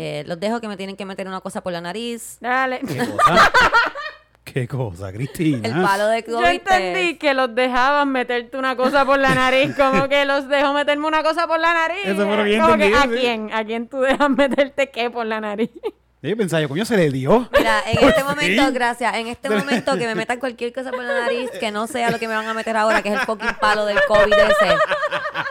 Eh, 0.00 0.22
los 0.28 0.38
dejo 0.38 0.60
que 0.60 0.68
me 0.68 0.76
tienen 0.76 0.94
que 0.96 1.04
meter 1.04 1.26
una 1.26 1.40
cosa 1.40 1.60
por 1.60 1.72
la 1.72 1.80
nariz. 1.80 2.38
Dale. 2.40 2.78
¿Qué 2.86 2.98
cosa? 2.98 3.52
¿Qué 4.44 4.68
cosa, 4.68 5.12
Cristina? 5.12 5.66
El 5.68 5.82
palo 5.82 6.06
de 6.06 6.24
Yo 6.26 6.36
COVID. 6.36 6.46
entendí 6.46 7.10
es- 7.10 7.18
que 7.18 7.34
los 7.34 7.52
dejaban 7.54 8.10
meterte 8.12 8.56
una 8.56 8.76
cosa 8.76 9.04
por 9.04 9.18
la 9.18 9.34
nariz, 9.34 9.74
como 9.76 10.08
que 10.08 10.24
los 10.24 10.48
dejo 10.48 10.72
meterme 10.72 11.06
una 11.08 11.22
cosa 11.24 11.46
por 11.48 11.58
la 11.60 11.74
nariz. 11.74 11.98
Eso 12.04 12.26
fue 12.26 12.36
lo 12.36 12.44
que 12.44 12.56
yo 12.56 12.62
Como 12.62 12.76
que, 12.78 12.86
entendí, 12.86 12.96
¿A 12.96 13.02
sí. 13.16 13.20
quién? 13.20 13.52
¿A 13.52 13.64
quién 13.64 13.88
tú 13.88 14.00
dejas 14.00 14.30
meterte 14.30 14.88
qué 14.90 15.10
por 15.10 15.26
la 15.26 15.40
nariz? 15.40 15.70
Yo 16.20 16.36
pensaba, 16.36 16.60
yo, 16.60 16.68
coño, 16.68 16.84
se 16.84 16.96
le 16.96 17.10
dio. 17.10 17.48
Mira, 17.56 17.80
en 17.86 17.98
este 18.08 18.12
fin. 18.14 18.24
momento, 18.26 18.72
gracias, 18.72 19.14
en 19.14 19.28
este 19.28 19.48
momento 19.50 19.96
que 19.96 20.06
me 20.06 20.14
metan 20.16 20.40
cualquier 20.40 20.72
cosa 20.72 20.90
por 20.90 21.04
la 21.04 21.20
nariz 21.20 21.48
que 21.60 21.70
no 21.70 21.86
sea 21.86 22.10
lo 22.10 22.18
que 22.18 22.26
me 22.26 22.34
van 22.34 22.46
a 22.46 22.54
meter 22.54 22.76
ahora, 22.76 23.02
que 23.02 23.10
es 23.10 23.14
el 23.14 23.20
fucking 23.20 23.54
palo 23.60 23.84
del 23.86 23.98
COVID 24.08 24.32
ese. 24.32 24.74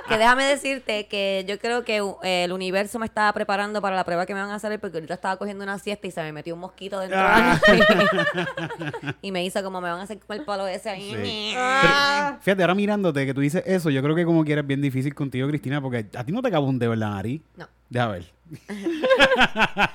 Que 0.10 0.17
déjame 0.17 0.43
decirte 0.45 1.08
que 1.08 1.45
yo 1.47 1.58
creo 1.60 1.84
que 1.86 2.01
uh, 2.01 2.17
el 2.21 2.51
universo 2.51 2.99
me 2.99 3.06
estaba 3.06 3.32
preparando 3.34 3.82
para 3.82 3.95
la 3.95 4.03
prueba 4.03 4.25
que 4.25 4.34
me 4.34 4.41
van 4.41 4.49
a 4.49 4.56
hacer 4.56 4.77
porque 4.80 4.97
ahorita 4.97 5.13
estaba 5.13 5.38
cogiendo 5.38 5.63
una 5.63 5.80
siesta 5.80 6.08
y 6.08 6.12
se 6.12 6.21
me 6.21 6.34
metió 6.34 6.53
un 6.53 6.60
mosquito 6.62 6.99
dentro 6.99 7.17
de 7.17 7.23
la 7.23 7.38
Ah. 7.38 9.13
y 9.21 9.32
me 9.32 9.43
hizo 9.45 9.63
como 9.63 9.80
me 9.82 9.89
van 9.89 9.99
a 9.99 10.03
hacer 10.03 10.19
con 10.19 10.38
el 10.38 10.43
palo 10.45 10.67
ese 10.67 10.89
ahí. 10.89 11.15
Sí. 11.23 11.53
Ah. 11.56 12.27
Pero, 12.32 12.41
fíjate, 12.43 12.63
ahora 12.63 12.75
mirándote 12.75 13.25
que 13.25 13.34
tú 13.34 13.39
dices 13.41 13.63
eso, 13.65 13.89
yo 13.89 14.01
creo 14.03 14.15
que 14.15 14.25
como 14.25 14.43
quieres 14.43 14.65
bien 14.67 14.82
difícil 14.82 15.13
contigo, 15.15 15.47
Cristina, 15.47 15.82
porque 15.82 16.08
a 16.15 16.23
ti 16.25 16.32
no 16.32 16.41
te 16.41 16.51
cabe 16.51 16.65
un 16.65 16.77
dedo 16.80 16.93
en 16.93 16.99
la 16.99 17.10
nariz. 17.12 17.41
No, 17.56 17.67
Deja 17.89 18.08
ver. 18.08 18.26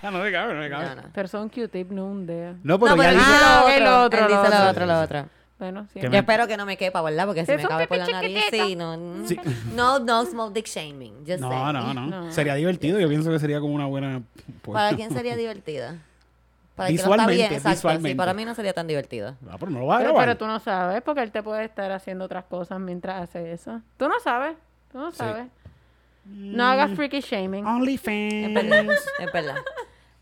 no 0.03 0.23
te 0.23 0.33
cabe, 0.33 0.55
no 0.55 0.63
te 0.63 0.71
cabe. 0.71 0.85
no, 0.89 0.95
no. 0.97 1.03
Pero 1.13 1.29
son 1.29 1.49
Q-tip, 1.49 1.91
no 1.91 2.07
un 2.07 2.27
dedo. 2.27 2.55
No, 2.63 2.79
pero 2.79 2.97
No, 2.97 3.03
dice- 3.03 3.17
Ah, 3.21 3.63
lo 3.81 4.03
otro. 4.05 4.19
Él 4.21 4.27
dice 4.29 4.37
lo 4.41 4.47
otro. 4.49 4.71
otro, 4.71 4.87
lo 4.87 5.01
otro. 5.01 5.29
Bueno, 5.59 5.87
sí. 5.93 6.01
Yo 6.01 6.11
me- 6.11 6.19
espero 6.19 6.49
que 6.49 6.57
no 6.57 6.67
me 6.67 6.77
quepa, 6.77 7.01
¿verdad? 7.03 7.27
Porque 7.27 7.47
si 7.47 7.53
me 7.53 7.63
cabe 7.65 7.87
por 7.87 7.97
la 7.99 8.07
nariz, 8.09 8.43
sí, 8.51 8.75
no. 8.77 9.27
Sí. 9.27 9.39
No, 9.75 9.99
no 10.01 10.25
small 10.27 10.53
dick 10.53 10.67
shaming. 10.67 11.25
Just 11.27 11.41
No, 11.41 11.51
saying. 11.51 11.73
no, 11.73 11.95
no, 11.95 12.07
No. 12.07 12.33
Sería 12.33 12.55
divertido. 12.55 12.99
Yo 12.99 13.09
pienso 13.09 13.31
que 13.31 13.39
sería 13.39 13.61
como 13.61 13.75
una 13.75 13.87
buena. 13.87 14.23
pues, 14.63 14.75
¿Para 14.75 14.97
quién 14.97 15.11
sería 15.13 15.37
divertida? 15.37 15.97
Para 16.75 16.89
el 16.89 16.97
que 16.97 17.03
no 17.03 17.11
está 17.11 17.27
Visualmente, 17.27 17.35
bien, 17.35 17.53
exacto. 17.53 17.69
Sí, 17.69 17.75
visualmente. 17.77 18.17
para 18.17 18.35
mí 18.35 18.45
no 18.47 18.55
sería 18.55 18.73
tan 18.73 18.87
divertido. 18.89 19.37
Ah, 19.49 19.57
pero 19.61 19.71
no 19.71 19.81
lo 19.81 19.87
vas 19.87 19.97
a 19.97 19.99
Pero, 20.01 20.13
grabar. 20.15 20.27
pero 20.27 20.39
tú 20.39 20.47
no 20.47 20.59
sabes, 20.59 21.03
porque 21.03 21.21
él 21.23 21.31
te 21.31 21.43
puede 21.43 21.65
estar 21.67 21.93
haciendo 21.93 22.25
otras 22.25 22.45
cosas 22.45 22.81
mientras 22.81 23.23
hace 23.23 23.53
eso. 23.53 23.83
Tú 23.99 24.09
no 24.09 24.19
sabes, 24.21 24.57
tú 24.91 24.99
no 24.99 25.13
Sí. 25.13 25.19
No 26.25 26.65
hagas 26.65 26.93
freaky 26.95 27.21
shaming. 27.21 27.65
Es 27.67 27.71
OnlyFans. 27.71 28.55
verdad, 28.55 28.87
es 29.19 29.33
verdad. 29.33 29.57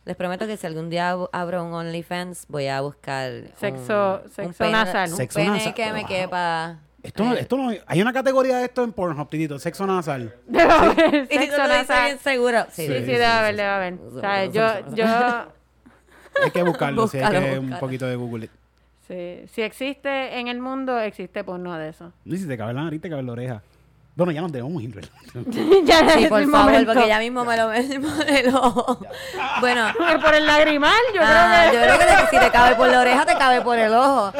Les 0.06 0.16
prometo 0.16 0.46
que 0.46 0.56
si 0.56 0.66
algún 0.66 0.88
día 0.90 1.14
ab- 1.14 1.28
abro 1.32 1.62
un 1.64 1.72
OnlyFans, 1.74 2.46
voy 2.48 2.66
a 2.68 2.80
buscar 2.80 3.30
un- 3.30 3.48
Sexo- 3.60 4.22
un 4.24 4.30
sexo 4.30 4.58
pene, 4.58 4.72
nasal. 4.72 5.10
Un 5.10 5.16
Sexo 5.16 5.38
pene 5.38 5.50
nasal. 5.50 5.74
que 5.74 5.92
me 5.92 6.00
Wow. 6.00 6.08
quepa. 6.08 6.78
Esto 7.02 7.24
no, 7.24 7.34
esto 7.34 7.56
no, 7.56 7.70
hay 7.86 8.02
una 8.02 8.12
categoría 8.12 8.58
de 8.58 8.64
esto 8.64 8.82
en 8.84 8.92
Pornhub, 8.92 9.28
titito, 9.30 9.58
sexo 9.58 9.86
nasal. 9.86 10.34
Debe 10.46 10.70
haber 10.72 11.14
Y 11.14 11.26
si 11.28 11.34
tú 11.36 11.40
sexo 11.44 11.68
nasal. 11.68 12.04
bien 12.06 12.18
seguro. 12.18 12.64
Sí, 12.70 12.86
Sí, 12.86 12.86
Sí, 12.88 12.92
sí, 12.94 13.00
sí, 13.00 13.06
debe 13.12 13.24
haber, 13.26 13.56
debe 13.56 13.68
haber. 13.68 13.94
O 13.94 14.20
sea, 14.20 14.44
yo, 14.46 14.94
yo, 14.94 15.04
Hay 16.44 16.50
que 16.52 16.62
buscarlo, 16.62 17.08
sí, 17.08 17.18
hay 17.18 17.24
Búscalo, 17.24 17.46
que 17.46 17.58
un 17.58 17.78
poquito 17.78 18.06
de 18.06 18.16
Google. 18.16 18.48
sí, 19.06 19.42
si 19.52 19.62
existe 19.62 20.38
en 20.38 20.48
el 20.48 20.60
mundo, 20.60 20.98
existe 20.98 21.42
porno 21.44 21.76
de 21.76 21.88
eso. 21.90 22.12
No, 22.24 22.36
si 22.36 22.46
te 22.46 22.56
cabe 22.56 22.72
la 22.72 22.84
nariz, 22.84 23.00
te 23.00 23.10
cabe 23.10 23.22
la 23.22 23.32
oreja. 23.32 23.62
Bueno, 24.16 24.32
ya 24.32 24.40
nos 24.42 24.52
debemos 24.52 24.82
ir, 24.82 24.94
¿verdad? 24.94 25.10
ya 25.84 26.10
Sí, 26.12 26.24
es 26.24 26.28
por 26.28 26.40
el 26.42 26.50
favor, 26.50 26.66
momento. 26.72 26.92
porque 26.92 27.08
ya 27.08 27.18
mismo 27.20 27.44
me 27.44 27.56
lo 27.56 27.68
ojo. 28.60 28.98
Bueno, 29.60 29.92
Por 30.22 30.34
el 30.34 30.46
lagrimal, 30.46 31.00
yo 31.14 31.20
ah, 31.22 31.66
creo 31.70 31.82
yo 31.82 31.98
que... 31.98 32.04
creo 32.04 32.16
que 32.18 32.26
si 32.36 32.38
te 32.44 32.50
cabe 32.50 32.74
por 32.76 32.88
la 32.88 33.00
oreja, 33.00 33.24
te 33.24 33.34
cabe 33.36 33.60
por 33.62 33.78
el 33.78 33.94
ojo. 33.94 34.32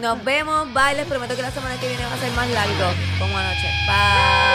Nos 0.00 0.24
vemos, 0.24 0.72
bye. 0.72 0.94
Les 0.96 1.06
prometo 1.06 1.36
que 1.36 1.42
la 1.42 1.50
semana 1.50 1.78
que 1.78 1.86
viene 1.88 2.04
va 2.04 2.14
a 2.14 2.18
ser 2.18 2.32
más 2.32 2.48
largo. 2.50 2.92
Como 3.18 3.36
anoche. 3.36 3.68
Bye. 3.86 4.46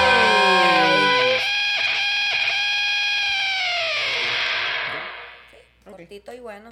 Cortito 5.92 6.34
y 6.34 6.40
bueno. 6.40 6.70